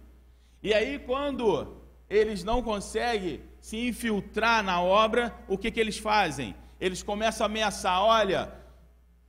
[0.62, 1.78] E aí, quando
[2.10, 6.54] eles não conseguem se infiltrar na obra, o que, que eles fazem?
[6.78, 8.52] Eles começam a ameaçar: olha,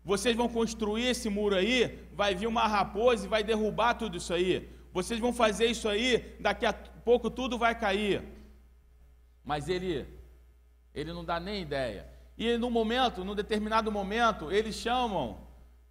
[0.09, 4.33] vocês vão construir esse muro aí, vai vir uma raposa e vai derrubar tudo isso
[4.33, 4.67] aí.
[4.91, 8.23] Vocês vão fazer isso aí, daqui a pouco tudo vai cair.
[9.45, 10.07] Mas ele,
[10.95, 12.07] ele não dá nem ideia.
[12.35, 15.41] E no momento, num determinado momento, eles chamam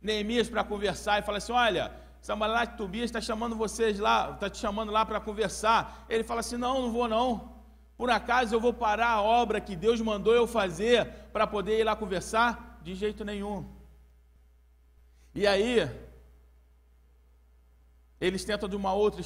[0.02, 4.58] Neemias para conversar e falam assim: olha, Sambalat Tobias está chamando vocês lá, está te
[4.58, 6.04] chamando lá para conversar.
[6.08, 7.56] Ele fala assim: não, não vou não.
[7.96, 11.84] Por acaso eu vou parar a obra que Deus mandou eu fazer para poder ir
[11.84, 12.80] lá conversar?
[12.82, 13.77] De jeito nenhum.
[15.40, 15.88] E aí,
[18.20, 19.20] eles tentam de uma outra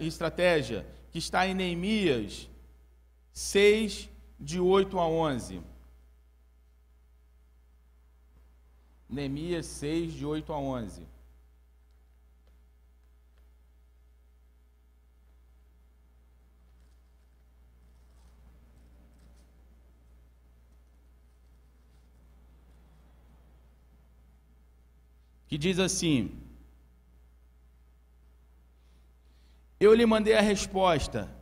[0.00, 2.48] estratégia, que está em Neemias
[3.34, 4.08] 6,
[4.40, 5.60] de 8 a 11.
[9.06, 11.06] Neemias 6, de 8 a 11.
[25.48, 26.30] Que diz assim:
[29.80, 31.36] Eu lhe mandei a resposta.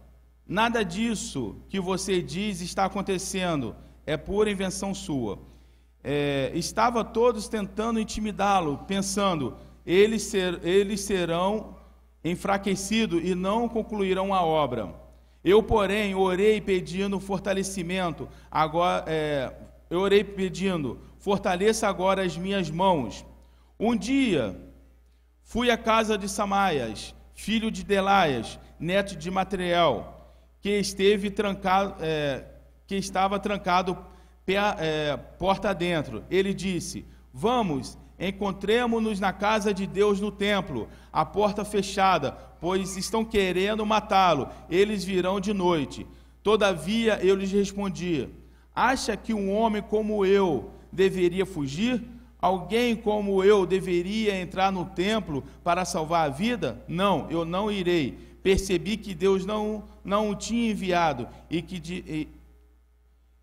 [0.48, 3.74] Nada disso que você diz está acontecendo,
[4.06, 5.40] é pura invenção sua.
[6.04, 11.76] É, estava todos tentando intimidá-lo, pensando, eles, ser, eles serão
[12.22, 14.94] enfraquecidos e não concluirão a obra.
[15.42, 18.28] Eu, porém, orei pedindo fortalecimento.
[18.48, 19.52] Agora, é,
[19.90, 23.24] eu orei pedindo, fortaleça agora as minhas mãos.
[23.78, 24.56] Um dia
[25.42, 30.12] fui à casa de Samaias filho de Delaias, neto de Materiel,
[30.60, 32.44] que esteve trancado, é,
[32.86, 33.96] que estava trancado
[34.78, 36.24] é, porta dentro.
[36.30, 43.24] Ele disse: Vamos, encontremos-nos na casa de Deus no templo, a porta fechada, pois estão
[43.24, 44.48] querendo matá-lo.
[44.70, 46.06] Eles virão de noite.
[46.42, 48.30] Todavia eu lhes respondi:
[48.74, 52.02] Acha que um homem como eu deveria fugir?
[52.46, 56.80] Alguém como eu deveria entrar no templo para salvar a vida?
[56.86, 58.12] Não, eu não irei.
[58.40, 62.28] Percebi que Deus não, não o tinha enviado e que, e,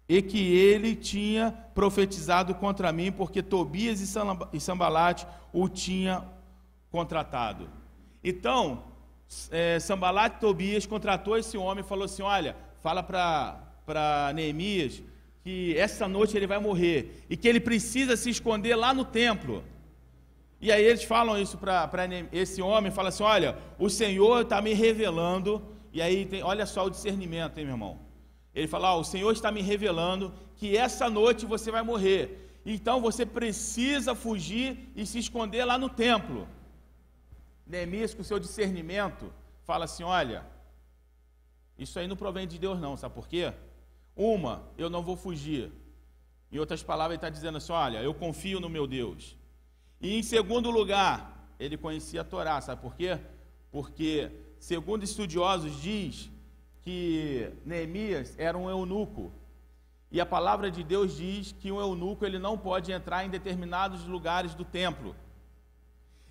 [0.08, 6.24] e que ele tinha profetizado contra mim, porque Tobias e Sambalate o tinha
[6.90, 7.68] contratado.
[8.24, 8.86] Então,
[9.52, 15.04] é, Sambalate Tobias contratou esse homem e falou assim: Olha, fala para Neemias
[15.44, 19.64] que essa noite ele vai morrer e que ele precisa se esconder lá no templo.
[20.62, 21.90] E aí eles falam isso para
[22.32, 25.62] esse homem, fala assim: olha, o Senhor está me revelando.
[25.92, 28.00] E aí tem, olha só o discernimento, hein, meu irmão?
[28.56, 32.50] Ele fala: o Senhor está me revelando que essa noite você vai morrer.
[32.66, 36.48] Então você precisa fugir e se esconder lá no templo.
[37.68, 39.34] Neemias, com seu discernimento,
[39.66, 40.46] fala assim: olha,
[41.78, 43.52] isso aí não provém de Deus, não, sabe por quê?
[44.16, 45.72] Uma, eu não vou fugir.
[46.52, 49.36] Em outras palavras, ele está dizendo assim: olha, eu confio no meu Deus.
[50.00, 53.20] E em segundo lugar, ele conhecia a Torá, sabe por quê?
[53.72, 56.30] Porque, segundo estudiosos, diz
[56.82, 59.32] que Neemias era um eunuco.
[60.12, 64.06] E a palavra de Deus diz que um eunuco ele não pode entrar em determinados
[64.06, 65.16] lugares do templo.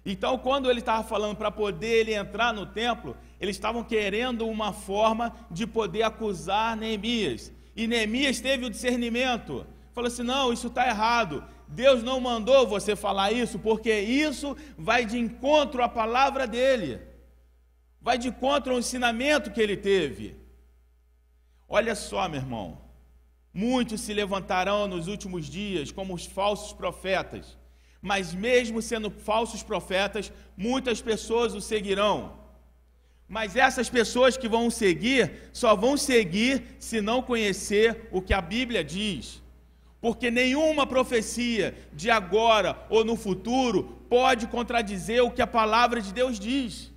[0.04, 4.72] Então, quando ele estava falando para poder ele entrar no templo, eles estavam querendo uma
[4.72, 7.52] forma de poder acusar Neemias.
[7.74, 9.66] E Neemias teve o discernimento.
[9.92, 11.44] Falou assim: não, isso está errado.
[11.68, 17.00] Deus não mandou você falar isso, porque isso vai de encontro à palavra dele,
[17.98, 20.36] vai de encontro ao ensinamento que ele teve.
[21.66, 22.78] Olha só, meu irmão,
[23.54, 27.56] muitos se levantarão nos últimos dias como os falsos profetas,
[28.02, 32.41] mas mesmo sendo falsos profetas, muitas pessoas o seguirão.
[33.28, 38.40] Mas essas pessoas que vão seguir, só vão seguir se não conhecer o que a
[38.40, 39.42] Bíblia diz.
[40.00, 46.12] Porque nenhuma profecia de agora ou no futuro pode contradizer o que a palavra de
[46.12, 46.92] Deus diz.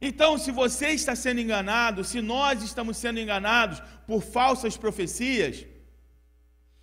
[0.00, 5.66] Então, se você está sendo enganado, se nós estamos sendo enganados por falsas profecias,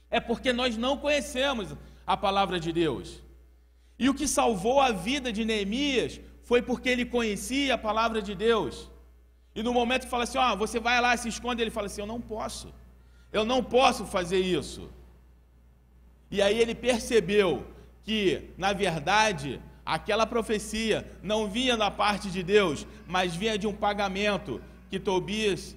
[0.09, 3.21] é porque nós não conhecemos a palavra de Deus.
[3.99, 6.19] E o que salvou a vida de Neemias
[6.49, 8.89] foi porque ele conhecia a palavra de Deus.
[9.53, 11.87] E no momento que fala assim, ó, oh, você vai lá se esconde, ele fala
[11.87, 12.73] assim, eu não posso.
[13.33, 14.89] Eu não posso fazer isso.
[16.31, 17.67] E aí ele percebeu
[18.01, 23.73] que, na verdade, aquela profecia não vinha da parte de Deus, mas vinha de um
[23.73, 25.75] pagamento que Tobias,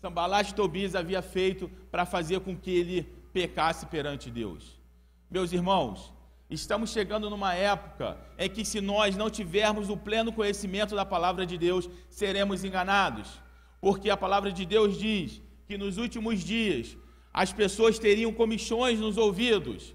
[0.00, 3.02] Sambalat e Tobias havia feito para fazer com que ele
[3.32, 4.80] pecasse perante Deus.
[5.28, 6.12] Meus irmãos,
[6.52, 11.46] estamos chegando numa época em que se nós não tivermos o pleno conhecimento da palavra
[11.46, 13.40] de Deus, seremos enganados.
[13.80, 16.96] Porque a palavra de Deus diz que nos últimos dias
[17.32, 19.94] as pessoas teriam comichões nos ouvidos,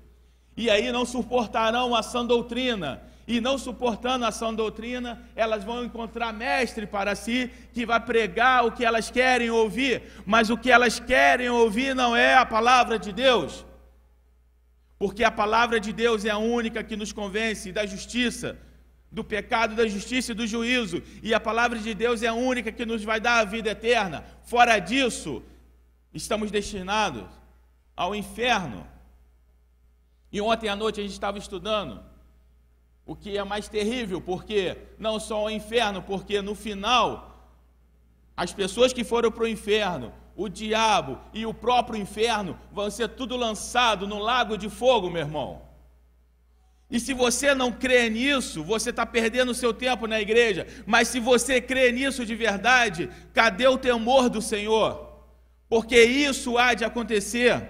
[0.55, 5.86] e aí não suportarão a sã doutrina, e não suportando a sã doutrina, elas vão
[5.86, 10.72] encontrar mestre para si, que vai pregar o que elas querem ouvir, mas o que
[10.72, 13.66] elas querem ouvir não é a palavra de Deus,
[14.97, 18.57] porque a palavra de Deus é a única que nos convence da justiça,
[19.11, 22.71] do pecado, da justiça e do juízo, e a palavra de Deus é a única
[22.71, 24.25] que nos vai dar a vida eterna.
[24.43, 25.43] Fora disso,
[26.13, 27.25] estamos destinados
[27.95, 28.85] ao inferno.
[30.31, 32.03] E ontem à noite a gente estava estudando
[33.05, 37.55] o que é mais terrível, porque não só o inferno, porque no final,
[38.35, 43.09] as pessoas que foram para o inferno, o diabo e o próprio inferno vão ser
[43.09, 45.63] tudo lançado no lago de fogo, meu irmão.
[46.91, 50.67] E se você não crê nisso, você está perdendo o seu tempo na igreja.
[50.85, 55.25] Mas se você crê nisso de verdade, cadê o temor do Senhor?
[55.67, 57.67] Porque isso há de acontecer.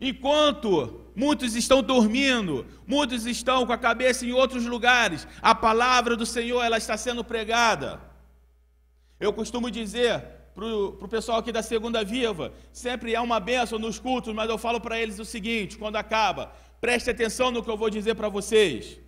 [0.00, 6.24] Enquanto muitos estão dormindo, muitos estão com a cabeça em outros lugares, a palavra do
[6.24, 8.00] Senhor ela está sendo pregada.
[9.18, 13.98] Eu costumo dizer para o pessoal aqui da Segunda Viva, sempre é uma bênção nos
[13.98, 17.76] cultos, mas eu falo para eles o seguinte: quando acaba, preste atenção no que eu
[17.76, 18.98] vou dizer para vocês.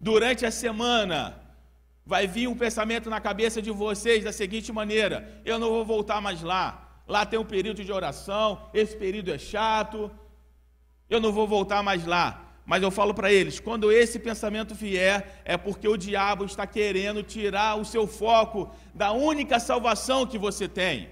[0.00, 1.40] Durante a semana,
[2.04, 6.20] vai vir um pensamento na cabeça de vocês da seguinte maneira: eu não vou voltar
[6.20, 7.02] mais lá.
[7.06, 10.10] Lá tem um período de oração, esse período é chato,
[11.08, 12.47] eu não vou voltar mais lá.
[12.68, 17.22] Mas eu falo para eles: quando esse pensamento vier, é porque o diabo está querendo
[17.22, 21.08] tirar o seu foco da única salvação que você tem.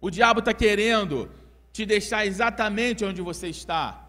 [0.00, 1.28] O diabo está querendo
[1.72, 4.08] te deixar exatamente onde você está,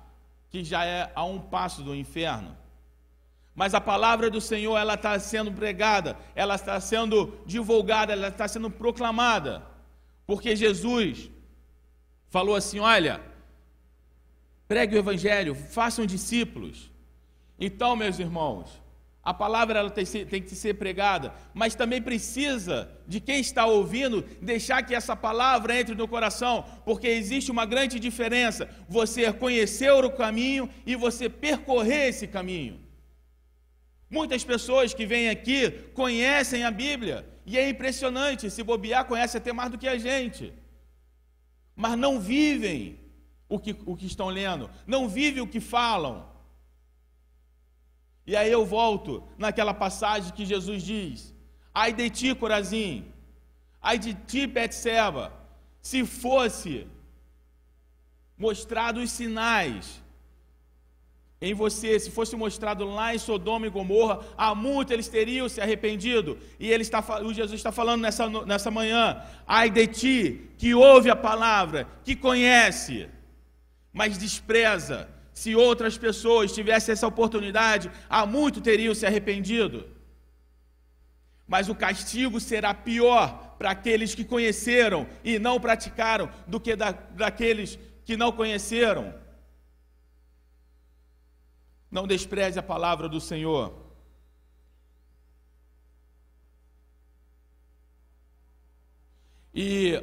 [0.52, 2.56] que já é a um passo do inferno.
[3.56, 8.48] Mas a palavra do Senhor, ela está sendo pregada, ela está sendo divulgada, ela está
[8.48, 9.64] sendo proclamada.
[10.28, 11.32] Porque Jesus
[12.30, 13.31] falou assim: olha,
[14.72, 16.90] pregue o evangelho, façam discípulos.
[17.60, 18.82] Então, meus irmãos,
[19.22, 20.06] a palavra ela tem,
[20.42, 25.94] que ser pregada, mas também precisa de quem está ouvindo deixar que essa palavra entre
[25.94, 32.26] no coração, porque existe uma grande diferença: você conhecer o caminho e você percorrer esse
[32.26, 32.80] caminho.
[34.10, 39.52] Muitas pessoas que vêm aqui conhecem a Bíblia, e é impressionante, se bobear, conhece até
[39.52, 40.54] mais do que a gente,
[41.76, 43.02] mas não vivem
[43.52, 46.26] o que, o que estão lendo, não vivem o que falam.
[48.26, 51.34] E aí eu volto naquela passagem que Jesus diz:
[51.74, 53.06] Ai de ti, Corazim,
[53.82, 55.34] ai de ti, Betseba,
[55.82, 56.88] se fosse
[58.38, 60.02] mostrado os sinais
[61.41, 65.60] em você, se fosse mostrado lá em Sodoma e Gomorra, há muito eles teriam se
[65.60, 66.38] arrependido.
[66.60, 71.10] E ele está, o Jesus está falando nessa, nessa manhã: ai de ti, que ouve
[71.10, 73.10] a palavra, que conhece
[73.92, 75.10] mas despreza.
[75.34, 79.88] Se outras pessoas tivessem essa oportunidade, há muito teriam se arrependido.
[81.48, 86.92] Mas o castigo será pior para aqueles que conheceram e não praticaram do que da,
[86.92, 89.14] daqueles que não conheceram.
[91.89, 93.82] Não despreze a palavra do Senhor.
[99.54, 100.02] E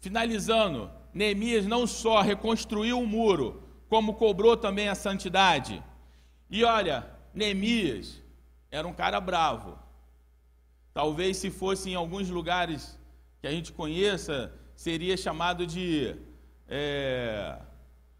[0.00, 5.82] finalizando, Neemias não só reconstruiu o muro, como cobrou também a santidade.
[6.50, 8.22] E olha, Neemias
[8.70, 9.78] era um cara bravo.
[10.92, 12.98] Talvez se fosse em alguns lugares
[13.40, 16.14] que a gente conheça, seria chamado de
[16.68, 17.60] é,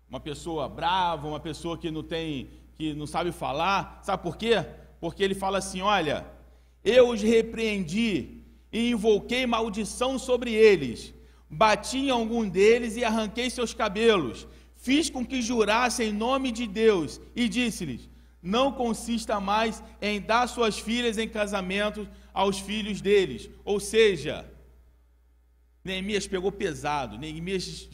[0.08, 4.00] uma pessoa brava, uma pessoa que não tem, que não sabe falar.
[4.02, 4.64] Sabe por quê?
[4.98, 6.26] Porque ele fala assim: olha,
[6.82, 8.40] eu os repreendi
[8.72, 11.14] e invoquei maldição sobre eles
[11.48, 14.46] Bati em algum deles e arranquei seus cabelos.
[14.74, 18.08] Fiz com que jurassem em nome de Deus e disse-lhes:
[18.42, 23.48] Não consista mais em dar suas filhas em casamento aos filhos deles.
[23.64, 24.44] Ou seja,
[25.84, 27.88] Neemias pegou pesado, Neemias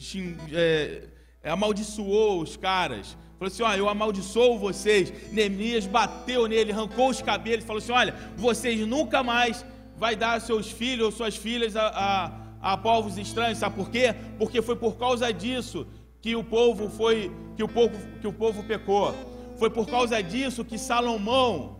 [0.51, 1.03] é,
[1.43, 3.15] amaldiçoou os caras.
[3.37, 5.13] Falou assim: Olha, eu amaldiçoo vocês.
[5.31, 9.63] Neemias bateu nele, arrancou os cabelos, falou assim: Olha, vocês nunca mais
[9.95, 14.15] vai dar seus filhos ou suas filhas a, a a povos estranhos, sabe por quê?
[14.39, 15.85] Porque foi por causa disso
[16.21, 19.13] que o povo foi, que o povo, que o povo pecou.
[19.59, 21.79] Foi por causa disso que Salomão,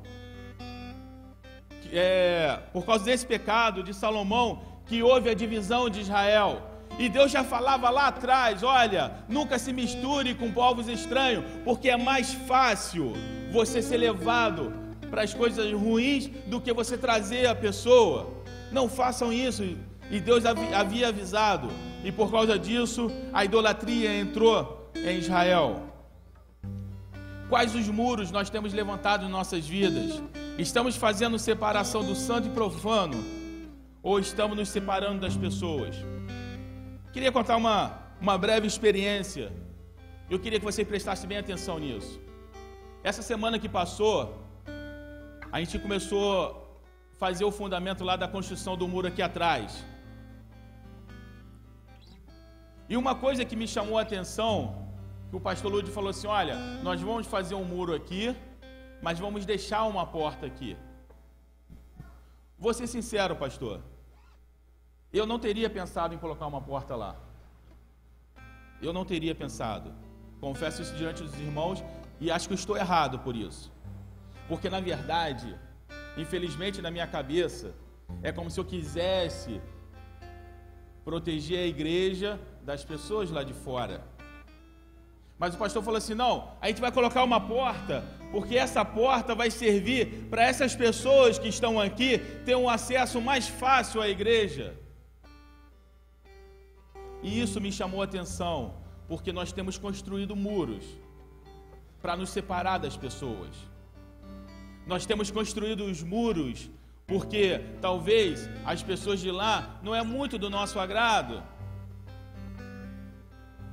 [1.89, 6.61] é, por causa desse pecado de Salomão, que houve a divisão de Israel.
[6.99, 11.97] E Deus já falava lá atrás: olha, nunca se misture com povos estranhos, porque é
[11.97, 13.13] mais fácil
[13.51, 14.73] você ser levado
[15.09, 18.33] para as coisas ruins do que você trazer a pessoa.
[18.71, 19.63] Não façam isso.
[20.09, 21.69] E Deus havia avisado.
[22.03, 25.81] E por causa disso, a idolatria entrou em Israel.
[27.49, 30.21] Quais os muros nós temos levantado em nossas vidas?
[30.57, 33.23] Estamos fazendo separação do santo e profano?
[34.01, 35.95] Ou estamos nos separando das pessoas?
[37.11, 39.51] Queria contar uma, uma breve experiência.
[40.29, 42.19] Eu queria que você prestasse bem atenção nisso.
[43.03, 44.43] Essa semana que passou,
[45.51, 46.25] a gente começou
[47.13, 49.85] a fazer o fundamento lá da construção do muro aqui atrás.
[52.89, 54.87] E uma coisa que me chamou a atenção,
[55.29, 58.35] que o pastor Lúdio falou assim: olha, nós vamos fazer um muro aqui,
[59.01, 60.75] mas vamos deixar uma porta aqui.
[62.57, 63.81] Vou ser sincero, pastor.
[65.11, 67.15] Eu não teria pensado em colocar uma porta lá.
[68.81, 69.93] Eu não teria pensado.
[70.39, 71.83] Confesso isso diante dos irmãos
[72.19, 73.71] e acho que estou errado por isso.
[74.47, 75.57] Porque na verdade,
[76.17, 77.73] infelizmente na minha cabeça,
[78.21, 79.61] é como se eu quisesse
[81.05, 84.03] proteger a igreja das pessoas lá de fora.
[85.37, 89.35] Mas o pastor falou assim: não, a gente vai colocar uma porta, porque essa porta
[89.35, 94.75] vai servir para essas pessoas que estão aqui ter um acesso mais fácil à igreja.
[97.21, 98.75] E isso me chamou a atenção,
[99.07, 100.85] porque nós temos construído muros
[102.01, 103.55] para nos separar das pessoas.
[104.85, 106.69] Nós temos construído os muros
[107.05, 111.43] porque talvez as pessoas de lá não é muito do nosso agrado.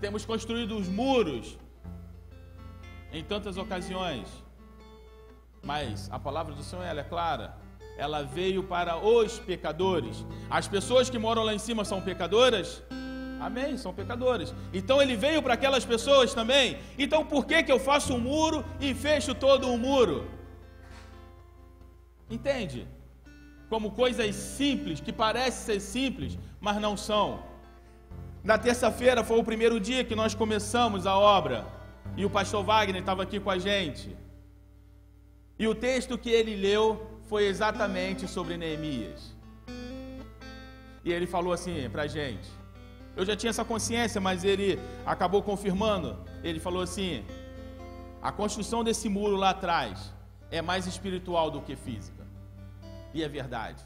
[0.01, 1.59] Temos construído os muros
[3.13, 4.27] em tantas ocasiões.
[5.63, 7.55] Mas a palavra do Senhor ela é clara.
[7.99, 10.25] Ela veio para os pecadores.
[10.49, 12.83] As pessoas que moram lá em cima são pecadoras?
[13.39, 14.55] Amém, são pecadores.
[14.73, 16.79] Então ele veio para aquelas pessoas também.
[16.99, 20.31] Então por que, que eu faço um muro e fecho todo o um muro?
[22.31, 22.89] Entende?
[23.69, 27.50] Como coisas simples, que parecem ser simples, mas não são.
[28.43, 31.67] Na terça-feira foi o primeiro dia que nós começamos a obra.
[32.17, 34.17] E o pastor Wagner estava aqui com a gente.
[35.59, 39.37] E o texto que ele leu foi exatamente sobre Neemias.
[41.05, 42.49] E ele falou assim para a gente:
[43.15, 46.19] eu já tinha essa consciência, mas ele acabou confirmando.
[46.43, 47.25] Ele falou assim:
[48.23, 50.15] a construção desse muro lá atrás
[50.51, 52.27] é mais espiritual do que física.
[53.13, 53.83] E é verdade.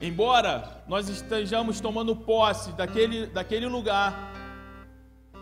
[0.00, 4.32] Embora nós estejamos tomando posse daquele, daquele lugar,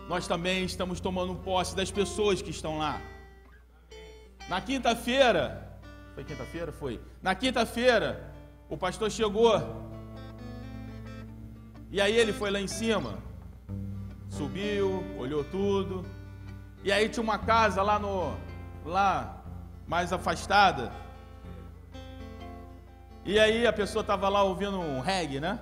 [0.09, 2.99] nós também estamos tomando posse das pessoas que estão lá.
[4.49, 5.79] Na quinta-feira,
[6.13, 6.71] foi quinta-feira?
[6.73, 6.99] Foi.
[7.21, 8.33] Na quinta-feira,
[8.69, 9.53] o pastor chegou
[11.91, 13.17] e aí ele foi lá em cima,
[14.29, 16.05] subiu, olhou tudo.
[16.83, 18.35] E aí tinha uma casa lá no
[18.85, 19.41] lá
[19.87, 20.91] mais afastada.
[23.29, 25.59] E aí a pessoa estava lá ouvindo um reggae, né?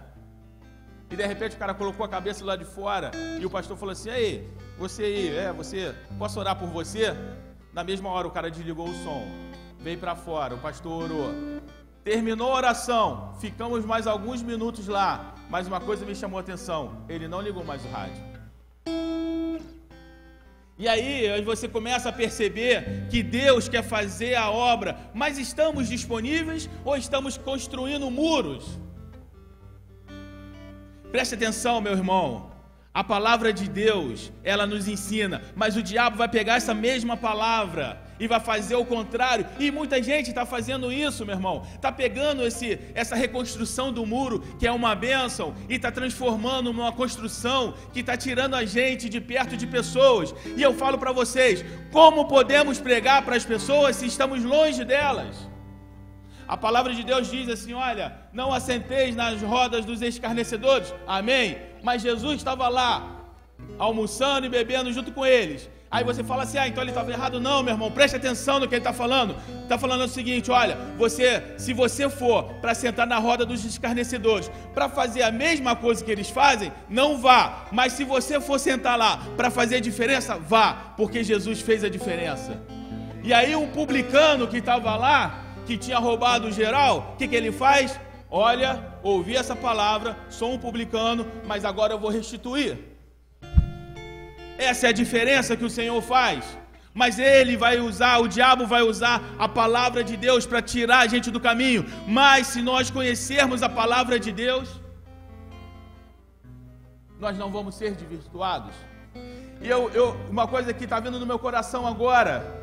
[1.12, 3.92] E de repente o cara colocou a cabeça lá de fora e o pastor falou
[3.92, 7.14] assim: "Ei, você aí, é, você, posso orar por você?"
[7.74, 9.28] Na mesma hora o cara desligou o som.
[9.82, 11.30] Veio para fora, o pastor orou.
[12.06, 15.36] Terminou a oração, ficamos mais alguns minutos lá.
[15.50, 18.24] Mas uma coisa me chamou a atenção: ele não ligou mais o rádio.
[20.80, 26.70] E aí você começa a perceber que Deus quer fazer a obra, mas estamos disponíveis
[26.86, 28.80] ou estamos construindo muros?
[31.12, 32.52] Preste atenção, meu irmão.
[32.94, 38.07] A palavra de Deus, ela nos ensina, mas o diabo vai pegar essa mesma palavra
[38.20, 39.46] e vai fazer o contrário.
[39.60, 41.64] E muita gente está fazendo isso, meu irmão.
[41.76, 46.92] Está pegando esse, essa reconstrução do muro, que é uma bênção, e está transformando numa
[46.92, 50.34] construção que está tirando a gente de perto de pessoas.
[50.56, 55.48] E eu falo para vocês: como podemos pregar para as pessoas se estamos longe delas?
[56.48, 60.94] A palavra de Deus diz assim: olha, não assenteis nas rodas dos escarnecedores.
[61.06, 61.58] Amém?
[61.84, 63.26] Mas Jesus estava lá,
[63.78, 65.70] almoçando e bebendo junto com eles.
[65.90, 67.40] Aí você fala assim: ah, então ele estava errado.
[67.40, 69.36] Não, meu irmão, preste atenção no que ele está falando.
[69.64, 74.52] Está falando o seguinte: olha, você, se você for para sentar na roda dos escarnecedores,
[74.74, 77.68] para fazer a mesma coisa que eles fazem, não vá.
[77.72, 81.90] Mas se você for sentar lá para fazer a diferença, vá, porque Jesus fez a
[81.90, 82.62] diferença.
[83.24, 87.52] E aí um publicano que estava lá, que tinha roubado geral, o que, que ele
[87.52, 87.98] faz?
[88.30, 92.97] Olha, ouvi essa palavra, sou um publicano, mas agora eu vou restituir.
[94.58, 96.58] Essa é a diferença que o Senhor faz.
[96.94, 101.08] Mas ele vai usar, o diabo vai usar a palavra de Deus para tirar a
[101.08, 101.86] gente do caminho.
[102.08, 104.82] Mas se nós conhecermos a palavra de Deus,
[107.20, 108.74] nós não vamos ser desvirtuados.
[109.62, 112.60] E eu, eu uma coisa que está vindo no meu coração agora,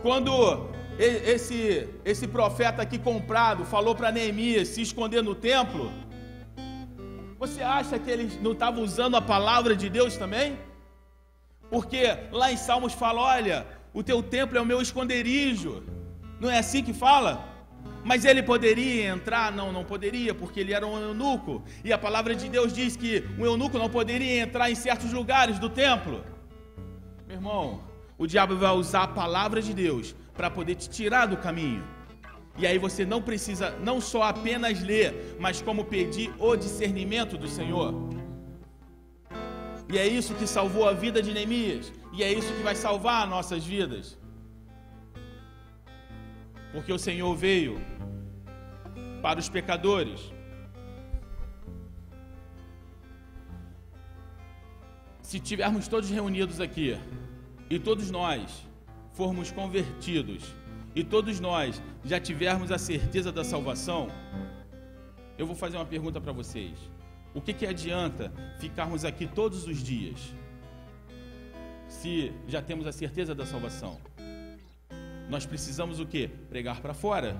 [0.00, 0.68] quando
[0.98, 5.90] esse, esse profeta aqui comprado falou para Neemias se esconder no templo,
[7.38, 10.56] você acha que ele não estava usando a palavra de Deus também?
[11.70, 15.82] Porque lá em Salmos fala: olha, o teu templo é o meu esconderijo.
[16.40, 17.56] Não é assim que fala?
[18.04, 19.50] Mas ele poderia entrar?
[19.50, 21.64] Não, não poderia, porque ele era um eunuco.
[21.84, 25.58] E a palavra de Deus diz que um eunuco não poderia entrar em certos lugares
[25.58, 26.24] do templo.
[27.26, 27.80] Meu irmão,
[28.16, 31.82] o diabo vai usar a palavra de Deus para poder te tirar do caminho.
[32.58, 37.48] E aí você não precisa não só apenas ler, mas como pedir o discernimento do
[37.48, 37.92] Senhor.
[39.88, 43.26] E é isso que salvou a vida de Neemias, e é isso que vai salvar
[43.28, 44.18] nossas vidas.
[46.72, 47.80] Porque o Senhor veio
[49.22, 50.32] para os pecadores.
[55.22, 56.98] Se tivermos todos reunidos aqui
[57.68, 58.66] e todos nós
[59.12, 60.44] formos convertidos
[60.94, 64.08] e todos nós já tivermos a certeza da salvação,
[65.38, 66.95] eu vou fazer uma pergunta para vocês.
[67.36, 70.34] O que, que adianta ficarmos aqui todos os dias
[71.86, 74.00] se já temos a certeza da salvação?
[75.28, 76.28] Nós precisamos o que?
[76.28, 77.36] Pregar para fora.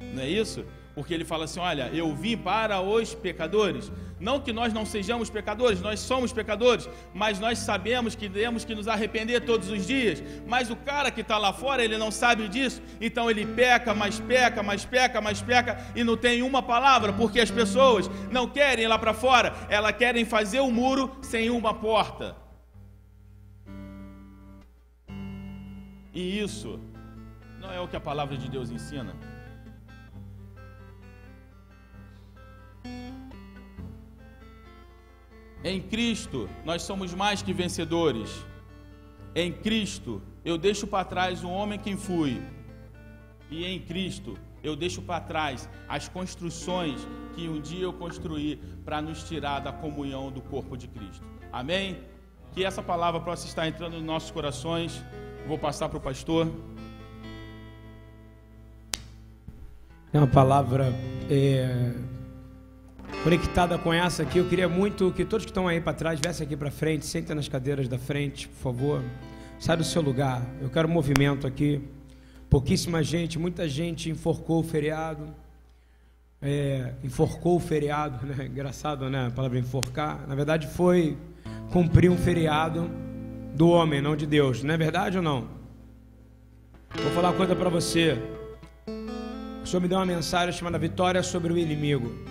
[0.00, 0.64] Não é isso?
[0.94, 3.90] Porque ele fala assim: Olha, eu vim para os pecadores.
[4.18, 8.74] Não que nós não sejamos pecadores, nós somos pecadores, mas nós sabemos que temos que
[8.74, 10.22] nos arrepender todos os dias.
[10.46, 14.20] Mas o cara que está lá fora, ele não sabe disso, então ele peca, mais
[14.20, 18.84] peca, mais peca, mais peca e não tem uma palavra, porque as pessoas não querem
[18.84, 22.36] ir lá para fora, elas querem fazer o um muro sem uma porta.
[26.12, 26.78] E isso
[27.58, 29.14] não é o que a palavra de Deus ensina.
[35.62, 38.44] Em Cristo nós somos mais que vencedores.
[39.34, 42.40] Em Cristo eu deixo para trás o homem quem fui.
[43.50, 49.02] E em Cristo eu deixo para trás as construções que um dia eu construí para
[49.02, 51.24] nos tirar da comunhão do corpo de Cristo.
[51.52, 51.98] Amém?
[52.52, 55.04] Que essa palavra possa estar entrando nos nossos corações.
[55.46, 56.50] Vou passar para o pastor.
[60.12, 60.92] É uma palavra
[61.30, 61.94] é
[63.22, 64.38] conectada com essa aqui.
[64.38, 67.36] Eu queria muito que todos que estão aí para trás viessem aqui para frente, sentem
[67.36, 69.02] nas cadeiras da frente, por favor.
[69.58, 70.42] Sai do seu lugar.
[70.60, 71.82] Eu quero movimento aqui.
[72.48, 75.28] Pouquíssima gente, muita gente enforcou o feriado.
[76.42, 78.46] É, enforcou o feriado, né?
[78.50, 79.26] Engraçado, né?
[79.26, 80.26] A palavra enforcar.
[80.26, 81.16] Na verdade, foi
[81.70, 82.90] cumprir um feriado
[83.54, 84.62] do homem, não de Deus.
[84.62, 85.46] Não é verdade ou não?
[86.94, 88.18] Vou falar uma coisa para você.
[89.62, 92.29] O Senhor me deu uma mensagem chamada Vitória sobre o Inimigo.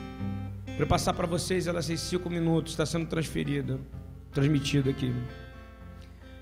[0.80, 3.78] Para passar para vocês, ela tem cinco minutos, está sendo transferida,
[4.32, 5.14] transmitida aqui.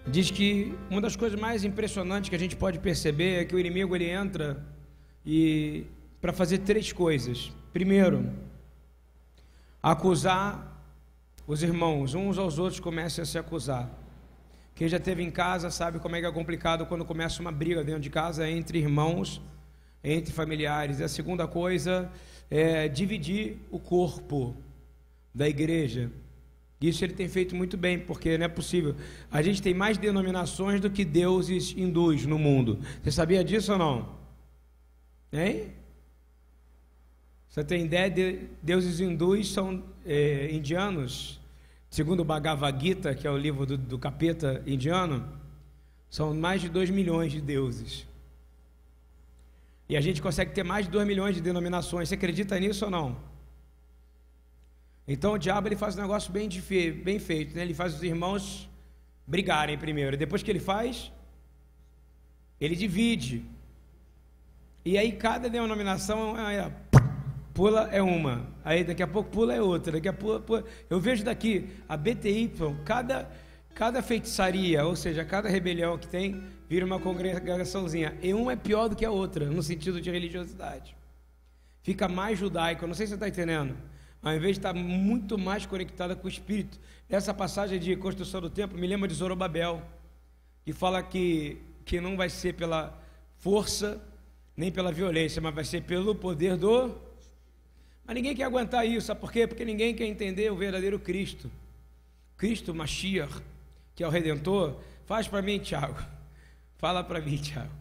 [0.05, 3.59] Diz que uma das coisas mais impressionantes que a gente pode perceber é que o
[3.59, 4.63] inimigo ele entra
[5.25, 5.87] e
[6.21, 7.51] para fazer três coisas.
[7.73, 8.29] Primeiro,
[9.81, 10.85] acusar
[11.47, 13.89] os irmãos, uns aos outros começam a se acusar.
[14.75, 17.83] Quem já teve em casa sabe como é que é complicado quando começa uma briga
[17.83, 19.41] dentro de casa entre irmãos,
[20.03, 20.99] entre familiares.
[20.99, 22.07] E a segunda coisa
[22.49, 24.55] é, dividir o corpo
[25.33, 26.11] da igreja.
[26.79, 28.95] Isso ele tem feito muito bem, porque não é possível.
[29.31, 32.79] A gente tem mais denominações do que deuses hindus no mundo.
[33.01, 34.17] Você sabia disso ou não?
[35.33, 35.71] Hein?
[37.49, 41.39] Você tem ideia de deuses hindus são é, indianos?
[41.89, 45.27] Segundo o Bhagavad Gita, que é o livro do, do capeta indiano,
[46.09, 48.05] são mais de 2 milhões de deuses.
[49.89, 52.09] E a gente consegue ter mais de 2 milhões de denominações.
[52.09, 53.17] Você acredita nisso ou não?
[55.07, 56.49] Então o diabo ele faz um negócio bem,
[57.03, 57.61] bem feito, né?
[57.61, 58.69] ele faz os irmãos
[59.25, 60.17] brigarem primeiro.
[60.17, 61.11] Depois que ele faz,
[62.59, 63.45] ele divide.
[64.83, 66.69] E aí cada denominação é,
[67.53, 70.63] pula é uma, aí daqui a pouco pula é outra, daqui a pouco pula...
[70.89, 72.51] eu vejo daqui a BTY,
[72.85, 73.29] cada
[73.77, 78.17] cada feitiçaria, ou seja, cada rebelião que tem, vira uma congregaçãozinha.
[78.21, 80.95] E uma é pior do que a outra, no sentido de religiosidade.
[81.81, 83.75] Fica mais judaico, não sei se você está entendendo.
[84.21, 86.79] Ao invés de estar muito mais conectada com o Espírito.
[87.09, 89.81] Essa passagem de construção do templo me lembra de Zorobabel,
[90.65, 93.01] que fala que, que não vai ser pela
[93.37, 94.01] força
[94.55, 96.93] nem pela violência, mas vai ser pelo poder do.
[98.03, 99.47] Mas ninguém quer aguentar isso, sabe por quê?
[99.47, 101.49] Porque ninguém quer entender o verdadeiro Cristo.
[102.35, 103.41] Cristo Mashiach,
[103.95, 106.16] que é o Redentor, faz para mim, Tiago.
[106.77, 107.71] Fala para mim, Tiago.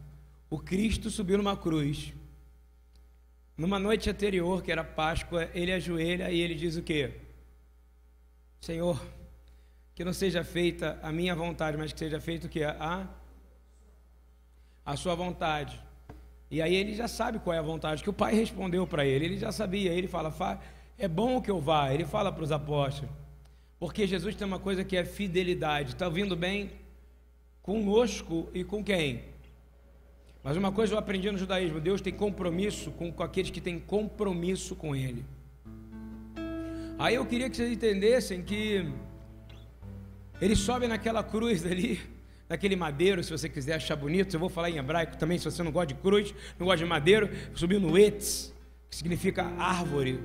[0.49, 2.13] O Cristo subiu numa cruz.
[3.57, 7.15] Numa noite anterior, que era Páscoa, ele ajoelha e ele diz o quê?
[8.61, 9.01] Senhor,
[9.95, 12.63] que não seja feita a minha vontade, mas que seja feito o?
[12.65, 13.07] A,
[14.85, 15.81] a sua vontade.
[16.51, 19.25] E aí ele já sabe qual é a vontade que o pai respondeu para ele.
[19.25, 19.93] Ele já sabia.
[19.93, 20.31] Ele fala:
[20.99, 21.93] é bom que eu vá.
[21.93, 23.11] Ele fala para os apóstolos.
[23.79, 25.91] Porque Jesus tem uma coisa que é fidelidade.
[25.91, 26.71] Está ouvindo bem?
[27.67, 29.25] Conosco e com quem?
[30.43, 33.81] Mas uma coisa eu aprendi no judaísmo: Deus tem compromisso com, com aqueles que têm
[33.81, 35.25] compromisso com Ele.
[36.97, 38.89] Aí eu queria que vocês entendessem que
[40.41, 42.01] ele sobe naquela cruz ali
[42.49, 45.63] naquele madeiro, se você quiser achar bonito, eu vou falar em hebraico também, se você
[45.65, 48.55] não gosta de cruz, não gosta de madeiro, subiu no etz,
[48.89, 50.21] que significa árvore.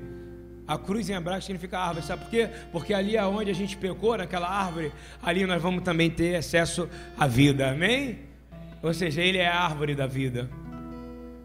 [0.71, 2.49] A cruz em hebraico significa árvore, sabe por quê?
[2.71, 6.87] Porque ali é onde a gente pecou, naquela árvore, ali nós vamos também ter acesso
[7.17, 8.19] à vida, amém?
[8.81, 10.49] Ou seja, ele é a árvore da vida.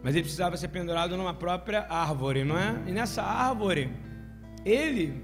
[0.01, 2.77] Mas ele precisava ser pendurado numa própria árvore, não é?
[2.87, 3.91] E nessa árvore,
[4.65, 5.21] ele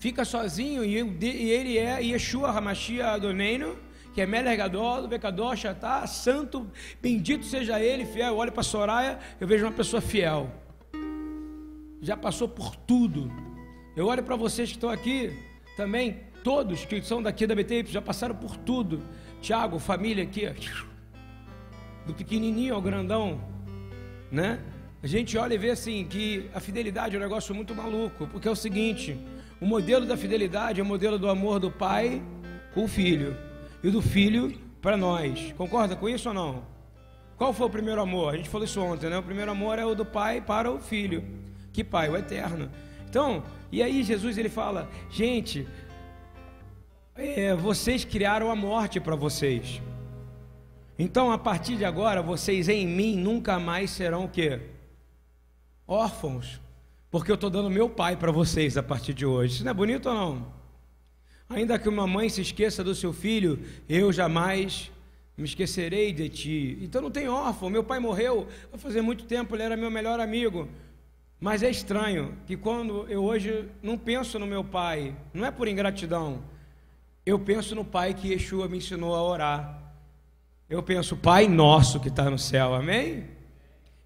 [0.00, 0.96] fica sozinho e
[1.52, 3.78] ele é Yeshua Hamashia Adoneino,
[4.12, 6.68] que é Meler Gadol, Becador, Shatá, santo,
[7.00, 8.26] bendito seja ele, fiel.
[8.26, 10.50] Eu olho para Soraya, eu vejo uma pessoa fiel.
[12.04, 13.32] Já passou por tudo.
[13.96, 15.32] Eu olho para vocês que estão aqui
[15.74, 19.00] também, todos que são daqui da BT, já passaram por tudo.
[19.40, 20.46] Tiago, família aqui,
[22.06, 23.40] do pequenininho ao grandão,
[24.30, 24.60] né?
[25.02, 28.48] A gente olha e vê assim que a fidelidade é um negócio muito maluco, porque
[28.48, 29.18] é o seguinte,
[29.58, 32.22] o modelo da fidelidade é o modelo do amor do pai
[32.74, 33.34] com o filho
[33.82, 34.52] e do filho
[34.82, 35.54] para nós.
[35.56, 36.64] Concorda com isso ou não?
[37.38, 38.34] Qual foi o primeiro amor?
[38.34, 39.16] A gente falou isso ontem, né?
[39.16, 41.43] O primeiro amor é o do pai para o filho.
[41.74, 42.08] Que pai?
[42.08, 42.70] O eterno.
[43.06, 45.68] Então, e aí Jesus ele fala: gente,
[47.14, 49.82] é, vocês criaram a morte para vocês.
[50.98, 54.60] Então, a partir de agora, vocês em mim nunca mais serão o quê?
[55.86, 56.64] Órfãos
[57.14, 59.54] porque eu estou dando meu pai para vocês a partir de hoje.
[59.54, 60.52] Isso não é bonito ou não?
[61.48, 64.90] Ainda que uma mãe se esqueça do seu filho, eu jamais
[65.38, 66.76] me esquecerei de ti.
[66.82, 67.70] Então não tem órfão.
[67.70, 68.48] Meu pai morreu
[68.78, 70.68] fazer muito tempo, ele era meu melhor amigo.
[71.44, 75.68] Mas é estranho que quando eu hoje não penso no meu pai, não é por
[75.68, 76.42] ingratidão,
[77.26, 79.78] eu penso no pai que Yeshua me ensinou a orar.
[80.70, 83.24] Eu penso, Pai nosso que está no céu, amém?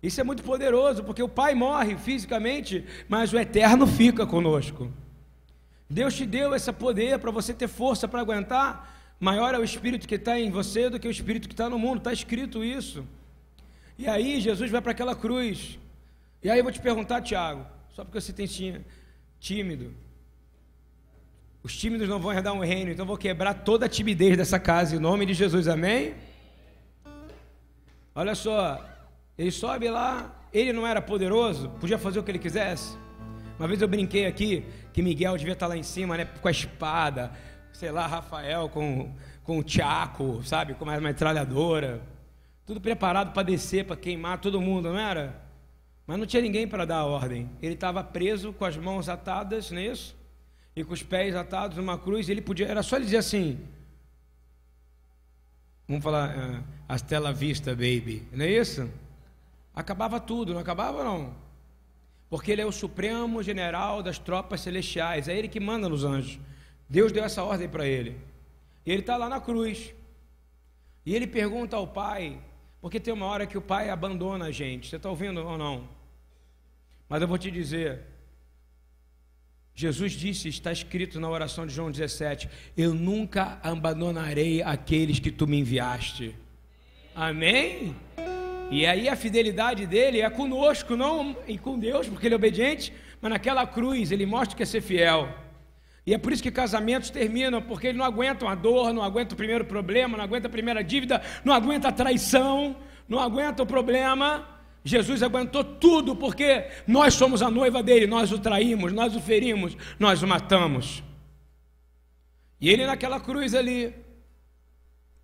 [0.02, 4.92] Isso é muito poderoso, porque o pai morre fisicamente, mas o eterno fica conosco.
[5.88, 9.14] Deus te deu esse poder para você ter força para aguentar.
[9.20, 11.78] Maior é o espírito que está em você do que o espírito que está no
[11.78, 13.06] mundo, está escrito isso.
[13.96, 15.78] E aí Jesus vai para aquela cruz.
[16.42, 18.46] E aí eu vou te perguntar, Tiago, só porque você tem
[19.40, 19.94] tímido.
[21.62, 24.58] Os tímidos não vão herdar um reino, então eu vou quebrar toda a timidez dessa
[24.58, 26.14] casa em nome de Jesus, amém?
[28.14, 28.84] Olha só,
[29.36, 32.96] ele sobe lá, ele não era poderoso, podia fazer o que ele quisesse.
[33.58, 36.50] Uma vez eu brinquei aqui que Miguel devia estar lá em cima, né, com a
[36.50, 37.32] espada,
[37.72, 39.12] sei lá, Rafael com,
[39.42, 42.00] com o Tiaco, sabe, com uma metralhadora,
[42.64, 45.47] tudo preparado para descer, para queimar todo mundo, não era?
[46.08, 47.50] Mas não tinha ninguém para dar a ordem.
[47.60, 50.16] Ele estava preso com as mãos atadas nisso
[50.74, 52.30] é e com os pés atados numa cruz.
[52.30, 53.60] Ele podia, era só ele dizer assim:
[55.86, 58.90] Vamos falar, uh, Astela Vista, baby, não é isso?
[59.74, 61.34] acabava tudo, não acabava não?
[62.30, 66.40] Porque ele é o supremo general das tropas celestiais, é ele que manda nos anjos.
[66.88, 68.18] Deus deu essa ordem para ele.
[68.84, 69.94] E ele está lá na cruz.
[71.04, 72.40] E ele pergunta ao pai,
[72.80, 74.88] porque tem uma hora que o pai abandona a gente.
[74.88, 75.97] Você está ouvindo ou não?
[77.08, 78.00] Mas eu vou te dizer.
[79.74, 85.46] Jesus disse, está escrito na oração de João 17: Eu nunca abandonarei aqueles que tu
[85.46, 86.34] me enviaste.
[87.14, 87.96] Amém?
[88.70, 92.92] E aí a fidelidade dele é conosco, não e com Deus, porque ele é obediente,
[93.20, 95.32] mas naquela cruz ele mostra que é ser fiel.
[96.04, 99.34] E é por isso que casamentos terminam, porque eles não aguentam a dor, não aguentam
[99.34, 102.76] o primeiro problema, não aguentam a primeira dívida, não aguentam a traição,
[103.08, 104.57] não aguentam o problema.
[104.88, 109.76] Jesus aguentou tudo, porque nós somos a noiva dele, nós o traímos, nós o ferimos,
[109.98, 111.02] nós o matamos.
[112.60, 113.94] E ele naquela cruz ali,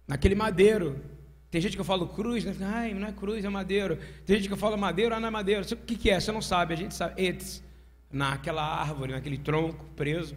[0.07, 1.03] naquele madeiro,
[1.51, 2.55] tem gente que eu falo cruz, né?
[2.61, 3.97] Ai, não é cruz, é madeiro.
[4.27, 5.65] Tem gente que eu falo madeiro, ah, não é madeiro.
[5.65, 6.19] O que, que é?
[6.19, 7.23] Você não sabe, a gente sabe.
[7.23, 7.63] Etes,
[8.11, 10.37] naquela árvore, naquele tronco preso.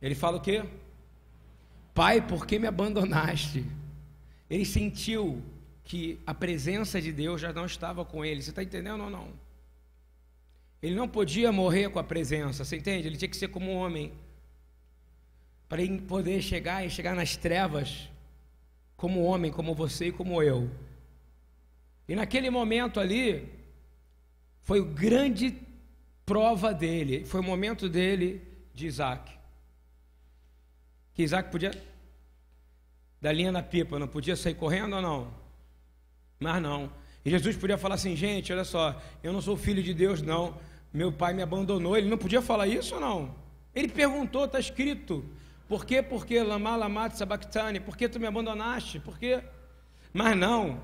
[0.00, 0.64] Ele fala o quê?
[1.92, 3.66] Pai, por que me abandonaste?
[4.48, 5.42] Ele sentiu
[5.84, 8.42] que a presença de Deus já não estava com ele.
[8.42, 9.28] Você está entendendo ou não?
[10.82, 13.06] Ele não podia morrer com a presença, você entende?
[13.06, 14.12] Ele tinha que ser como um homem.
[15.68, 18.08] para poder chegar e chegar nas trevas,
[18.96, 20.70] como homem, como você e como eu.
[22.06, 23.48] E naquele momento ali,
[24.60, 25.56] foi o grande
[26.26, 28.42] prova dele, foi o momento dele
[28.74, 29.32] de Isaac.
[31.14, 31.70] Que Isaac podia
[33.20, 35.41] dar linha na pipa, não podia sair correndo ou não?
[36.42, 36.90] Mas não.
[37.24, 40.56] E Jesus podia falar assim, gente, olha só, eu não sou filho de Deus, não.
[40.92, 41.96] Meu pai me abandonou.
[41.96, 43.34] Ele não podia falar isso não?
[43.74, 45.24] Ele perguntou, está escrito.
[45.68, 46.02] Por quê?
[46.02, 47.80] Porque lama lamat sabachthani.
[47.80, 48.98] Por que tu me abandonaste?
[48.98, 49.42] Por quê?
[50.12, 50.82] Mas não.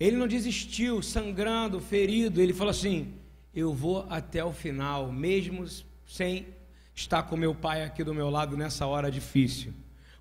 [0.00, 2.40] Ele não desistiu, sangrando, ferido.
[2.40, 3.14] Ele falou assim:
[3.54, 5.64] Eu vou até o final, mesmo
[6.04, 6.48] sem
[6.92, 9.72] estar com meu pai aqui do meu lado nessa hora difícil.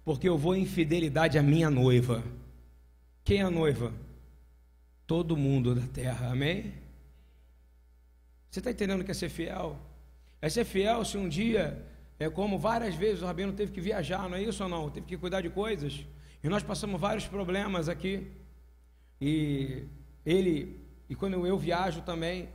[0.06, 2.24] Porque eu vou em fidelidade à minha noiva.
[3.24, 3.92] Quem é a noiva?
[5.12, 6.74] Todo mundo da terra, amém?
[8.50, 9.78] Você está entendendo que é ser fiel?
[10.42, 11.86] É ser fiel se um dia,
[12.18, 14.90] é como várias vezes o Rabino teve que viajar, não é isso ou não?
[14.90, 16.06] Teve que cuidar de coisas.
[16.42, 18.32] E nós passamos vários problemas aqui.
[19.20, 19.84] E
[20.26, 22.48] ele, e quando eu viajo também.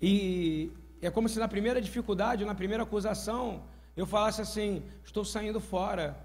[0.00, 0.70] E
[1.02, 3.64] é como se na primeira dificuldade, na primeira acusação,
[3.96, 6.16] eu falasse assim: estou saindo fora.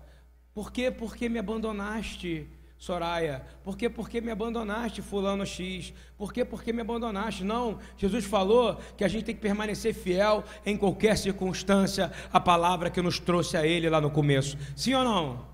[0.53, 0.91] Por quê?
[0.91, 2.47] Porque me abandonaste.
[2.81, 5.93] Soraya, por que, por que me abandonaste, fulano X?
[6.17, 7.43] Por que, por que me abandonaste?
[7.43, 12.89] Não, Jesus falou que a gente tem que permanecer fiel em qualquer circunstância, a palavra
[12.89, 14.57] que nos trouxe a Ele lá no começo.
[14.75, 15.45] Sim ou não?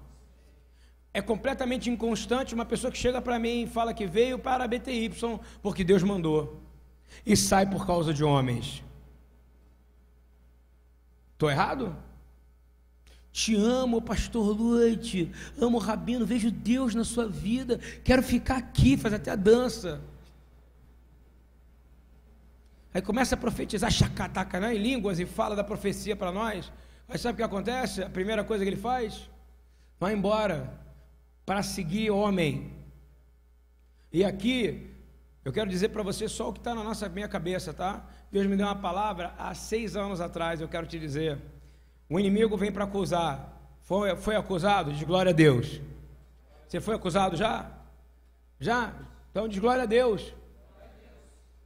[1.14, 4.68] É completamente inconstante uma pessoa que chega para mim e fala que veio para a
[4.68, 5.12] BTY
[5.62, 6.64] porque Deus mandou
[7.26, 8.82] e sai por causa de homens.
[11.34, 11.94] Estou errado?
[13.38, 15.32] Te amo, pastor Luite.
[15.62, 16.26] Amo o Rabino.
[16.26, 17.78] Vejo Deus na sua vida.
[18.04, 20.02] Quero ficar aqui, fazer até a dança.
[22.92, 26.72] Aí começa a profetizar chacataca né, em línguas e fala da profecia para nós.
[27.08, 28.02] Mas sabe o que acontece?
[28.02, 29.30] A primeira coisa que ele faz?
[30.00, 30.74] Vai embora
[31.46, 32.74] para seguir homem.
[34.12, 34.90] E aqui,
[35.46, 38.04] eu quero dizer para você só o que está na nossa minha cabeça, tá?
[38.32, 41.40] Deus me deu uma palavra há seis anos atrás, eu quero te dizer.
[42.10, 43.58] O inimigo vem para acusar.
[43.82, 44.92] Foi, foi acusado?
[44.92, 45.82] Diz glória a Deus.
[46.68, 47.72] Você foi acusado já?
[48.60, 48.94] Já?
[49.32, 50.34] Então diz glória a Deus.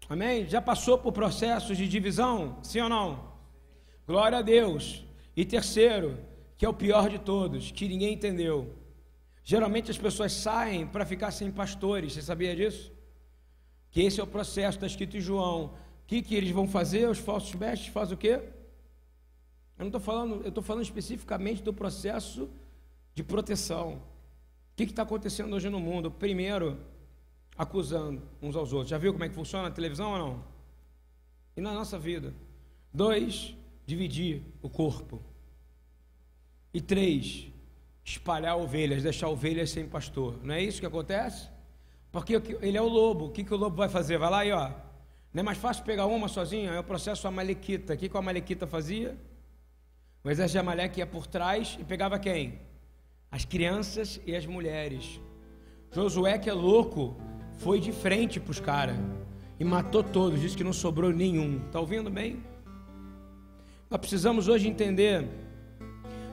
[0.09, 0.47] Amém?
[0.47, 2.57] Já passou por processos de divisão?
[2.61, 3.31] Sim ou não?
[4.07, 5.05] Glória a Deus.
[5.35, 6.17] E terceiro,
[6.57, 8.75] que é o pior de todos, que ninguém entendeu.
[9.43, 12.13] Geralmente as pessoas saem para ficar sem pastores.
[12.13, 12.91] Você sabia disso?
[13.89, 15.65] Que esse é o processo, está escrito em João.
[15.65, 15.71] O
[16.07, 17.09] que, que eles vão fazer?
[17.09, 18.41] Os falsos mestres fazem o quê?
[19.81, 22.47] Eu não estou falando, eu estou falando especificamente do processo
[23.15, 23.93] de proteção.
[23.93, 26.11] O que está acontecendo hoje no mundo?
[26.11, 26.77] Primeiro,
[27.57, 28.91] acusando uns aos outros.
[28.91, 30.43] Já viu como é que funciona a televisão ou não?
[31.57, 32.31] E na nossa vida.
[32.93, 35.19] Dois, dividir o corpo.
[36.71, 37.47] E três,
[38.05, 40.37] espalhar ovelhas, deixar ovelhas sem pastor.
[40.43, 41.49] Não é isso que acontece?
[42.11, 43.25] Porque ele é o lobo.
[43.25, 44.19] O que, que o lobo vai fazer?
[44.19, 44.69] Vai lá e ó.
[45.33, 46.69] Não é mais fácil pegar uma sozinha?
[46.69, 47.95] É o processo amalequita.
[47.95, 49.17] O que, que a amalequita fazia?
[50.23, 52.59] O exército de Amaleque ia por trás e pegava quem?
[53.31, 55.19] As crianças e as mulheres.
[55.91, 57.15] Josué, que é louco,
[57.57, 58.97] foi de frente para os caras
[59.59, 61.61] e matou todos, disse que não sobrou nenhum.
[61.65, 62.43] Está ouvindo bem?
[63.89, 65.27] Nós precisamos hoje entender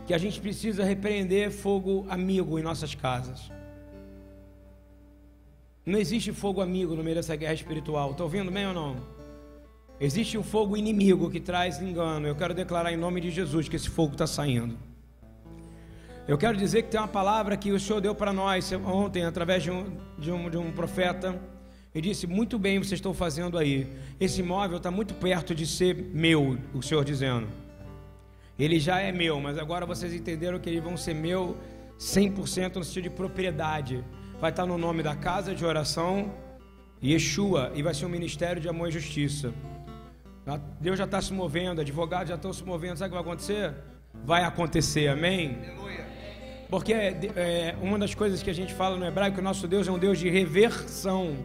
[0.07, 3.51] que a gente precisa repreender fogo amigo em nossas casas.
[5.84, 8.11] Não existe fogo amigo no meio dessa guerra espiritual.
[8.11, 9.18] Está ouvindo bem ou não?
[10.01, 12.27] Existe um fogo inimigo que traz engano.
[12.27, 14.79] Eu quero declarar em nome de Jesus que esse fogo está saindo.
[16.29, 19.63] Eu quero dizer que tem uma palavra que o Senhor deu para nós ontem, através
[19.63, 21.41] de um, de um, de um profeta.
[21.93, 23.89] E disse: Muito bem, vocês estão fazendo aí.
[24.21, 27.49] Esse imóvel está muito perto de ser meu, o Senhor dizendo.
[28.57, 31.57] Ele já é meu, mas agora vocês entenderam que eles vão ser meu
[31.99, 34.05] 100% no sentido de propriedade.
[34.41, 36.33] Vai estar no nome da casa de oração
[37.03, 39.53] Yeshua e vai ser um ministério de amor e justiça.
[40.57, 42.97] Deus já está se movendo, advogados já estão se movendo.
[42.97, 43.75] Sabe o que vai acontecer?
[44.25, 45.59] Vai acontecer, amém?
[46.71, 49.67] Porque é, é, uma das coisas que a gente fala no hebraico, que o nosso
[49.67, 51.37] Deus é um Deus de reversão.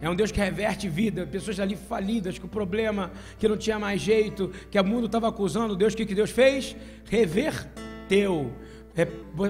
[0.00, 4.00] É um Deus que reverte vida, pessoas ali falidas, com problema, que não tinha mais
[4.00, 5.94] jeito, que o mundo estava acusando Deus.
[5.94, 6.74] O que, que Deus fez?
[7.08, 8.52] Reverteu.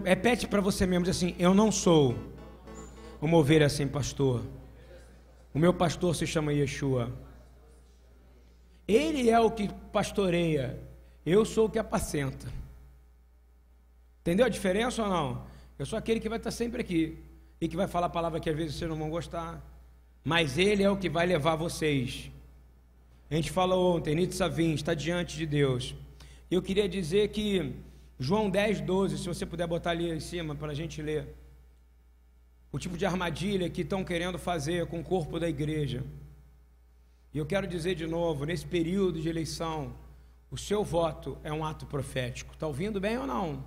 [0.05, 2.15] Repete para você mesmo, diz assim: Eu não sou
[3.21, 4.43] uma ovelha sem pastor.
[5.55, 7.11] O meu pastor se chama Yeshua.
[8.95, 10.79] Ele é o que pastoreia,
[11.25, 12.47] eu sou o que apacenta.
[14.21, 15.47] Entendeu a diferença ou não?
[15.79, 17.19] Eu sou aquele que vai estar sempre aqui
[17.61, 19.65] e que vai falar a palavra que às vezes vocês não vão gostar,
[20.25, 22.31] mas ele é o que vai levar vocês.
[23.31, 25.95] A gente falou ontem, Nitzavim está diante de Deus.
[26.51, 27.75] Eu queria dizer que
[28.19, 31.35] João 10, 12, se você puder botar ali em cima para a gente ler.
[32.71, 36.05] O tipo de armadilha que estão querendo fazer com o corpo da igreja.
[37.35, 39.95] E eu quero dizer de novo, nesse período de eleição,
[40.51, 42.53] o seu voto é um ato profético.
[42.53, 43.65] Está ouvindo bem ou não?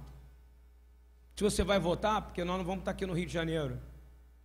[1.36, 3.80] Se você vai votar, porque nós não vamos estar aqui no Rio de Janeiro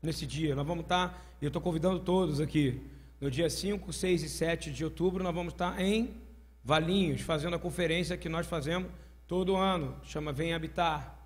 [0.03, 2.83] nesse dia, nós vamos estar, e eu estou convidando todos aqui,
[3.21, 6.15] no dia 5, 6 e 7 de outubro, nós vamos estar em
[6.65, 8.91] Valinhos, fazendo a conferência que nós fazemos
[9.27, 11.19] todo ano, chama Vem Habitar.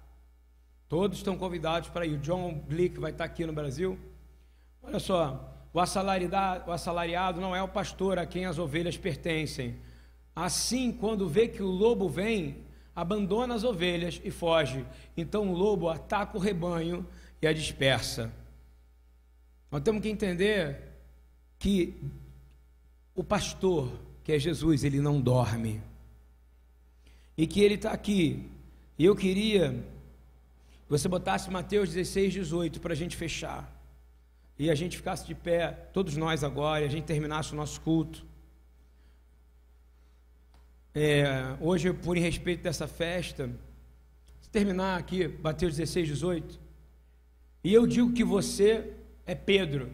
[0.88, 2.14] Todos estão convidados para ir.
[2.14, 3.98] O John Blick vai estar aqui no Brasil.
[4.82, 9.74] Olha só, o assalariado, o assalariado não é o pastor a quem as ovelhas pertencem.
[10.34, 12.58] Assim, quando vê que o lobo vem,
[12.94, 14.86] abandona as ovelhas e foge.
[15.16, 17.04] Então o lobo ataca o rebanho
[17.42, 18.32] e a dispersa.
[19.68, 20.80] Nós temos que entender
[21.58, 22.00] que
[23.12, 23.90] o pastor,
[24.22, 25.82] que é Jesus, ele não dorme.
[27.36, 28.48] E que ele está aqui.
[28.96, 33.73] E eu queria que você botasse Mateus 16, 18 para a gente fechar
[34.58, 37.80] e a gente ficasse de pé, todos nós agora, e a gente terminasse o nosso
[37.80, 38.24] culto.
[40.94, 43.50] É, hoje, por respeito dessa festa,
[44.40, 46.60] se terminar aqui, bateu 16, 18,
[47.64, 48.92] e eu digo que você
[49.26, 49.90] é Pedro,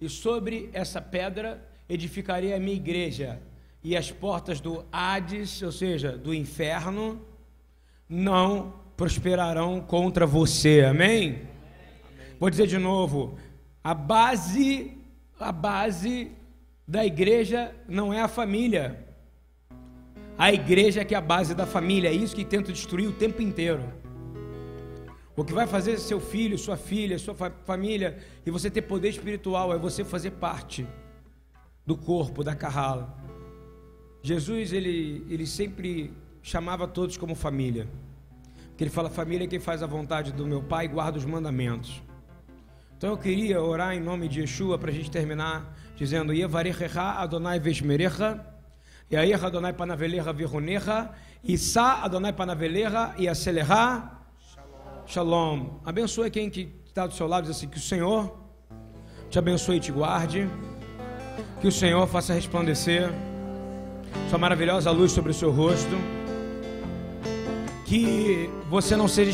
[0.00, 3.40] e sobre essa pedra edificarei a minha igreja,
[3.82, 7.20] e as portas do Hades, ou seja, do inferno,
[8.08, 10.82] não prosperarão contra você.
[10.82, 11.28] Amém?
[11.28, 11.46] Amém.
[12.40, 13.38] Vou dizer de novo:
[13.84, 14.96] a base,
[15.38, 16.32] a base
[16.88, 19.06] da igreja não é a família.
[20.38, 23.12] A igreja é que é a base da família, é isso que tenta destruir o
[23.12, 23.82] tempo inteiro.
[25.36, 29.70] O que vai fazer seu filho, sua filha, sua família e você ter poder espiritual
[29.70, 30.86] é você fazer parte
[31.84, 33.14] do corpo da carrala.
[34.22, 36.10] Jesus ele, ele sempre
[36.42, 37.86] chamava todos como família.
[38.68, 41.24] Porque ele fala: família é quem faz a vontade do meu pai e guarda os
[41.26, 42.02] mandamentos.
[43.04, 47.60] Então eu queria orar em nome de Yeshua para a gente terminar dizendo Yevarechecha Adonai
[47.60, 48.40] Veshmerecha
[49.12, 51.10] Yair Adonai Panavelecha Vironecha
[51.44, 54.10] Issa Adonai Panavelecha Yaselecha.
[55.06, 55.80] Shalom.
[55.84, 58.38] Abençoe quem que está do seu lado, diz assim, que o Senhor
[59.28, 60.48] te abençoe e te guarde,
[61.60, 63.10] que o Senhor faça resplandecer
[64.30, 65.94] sua maravilhosa luz sobre o seu rosto,
[67.84, 69.30] que você não seja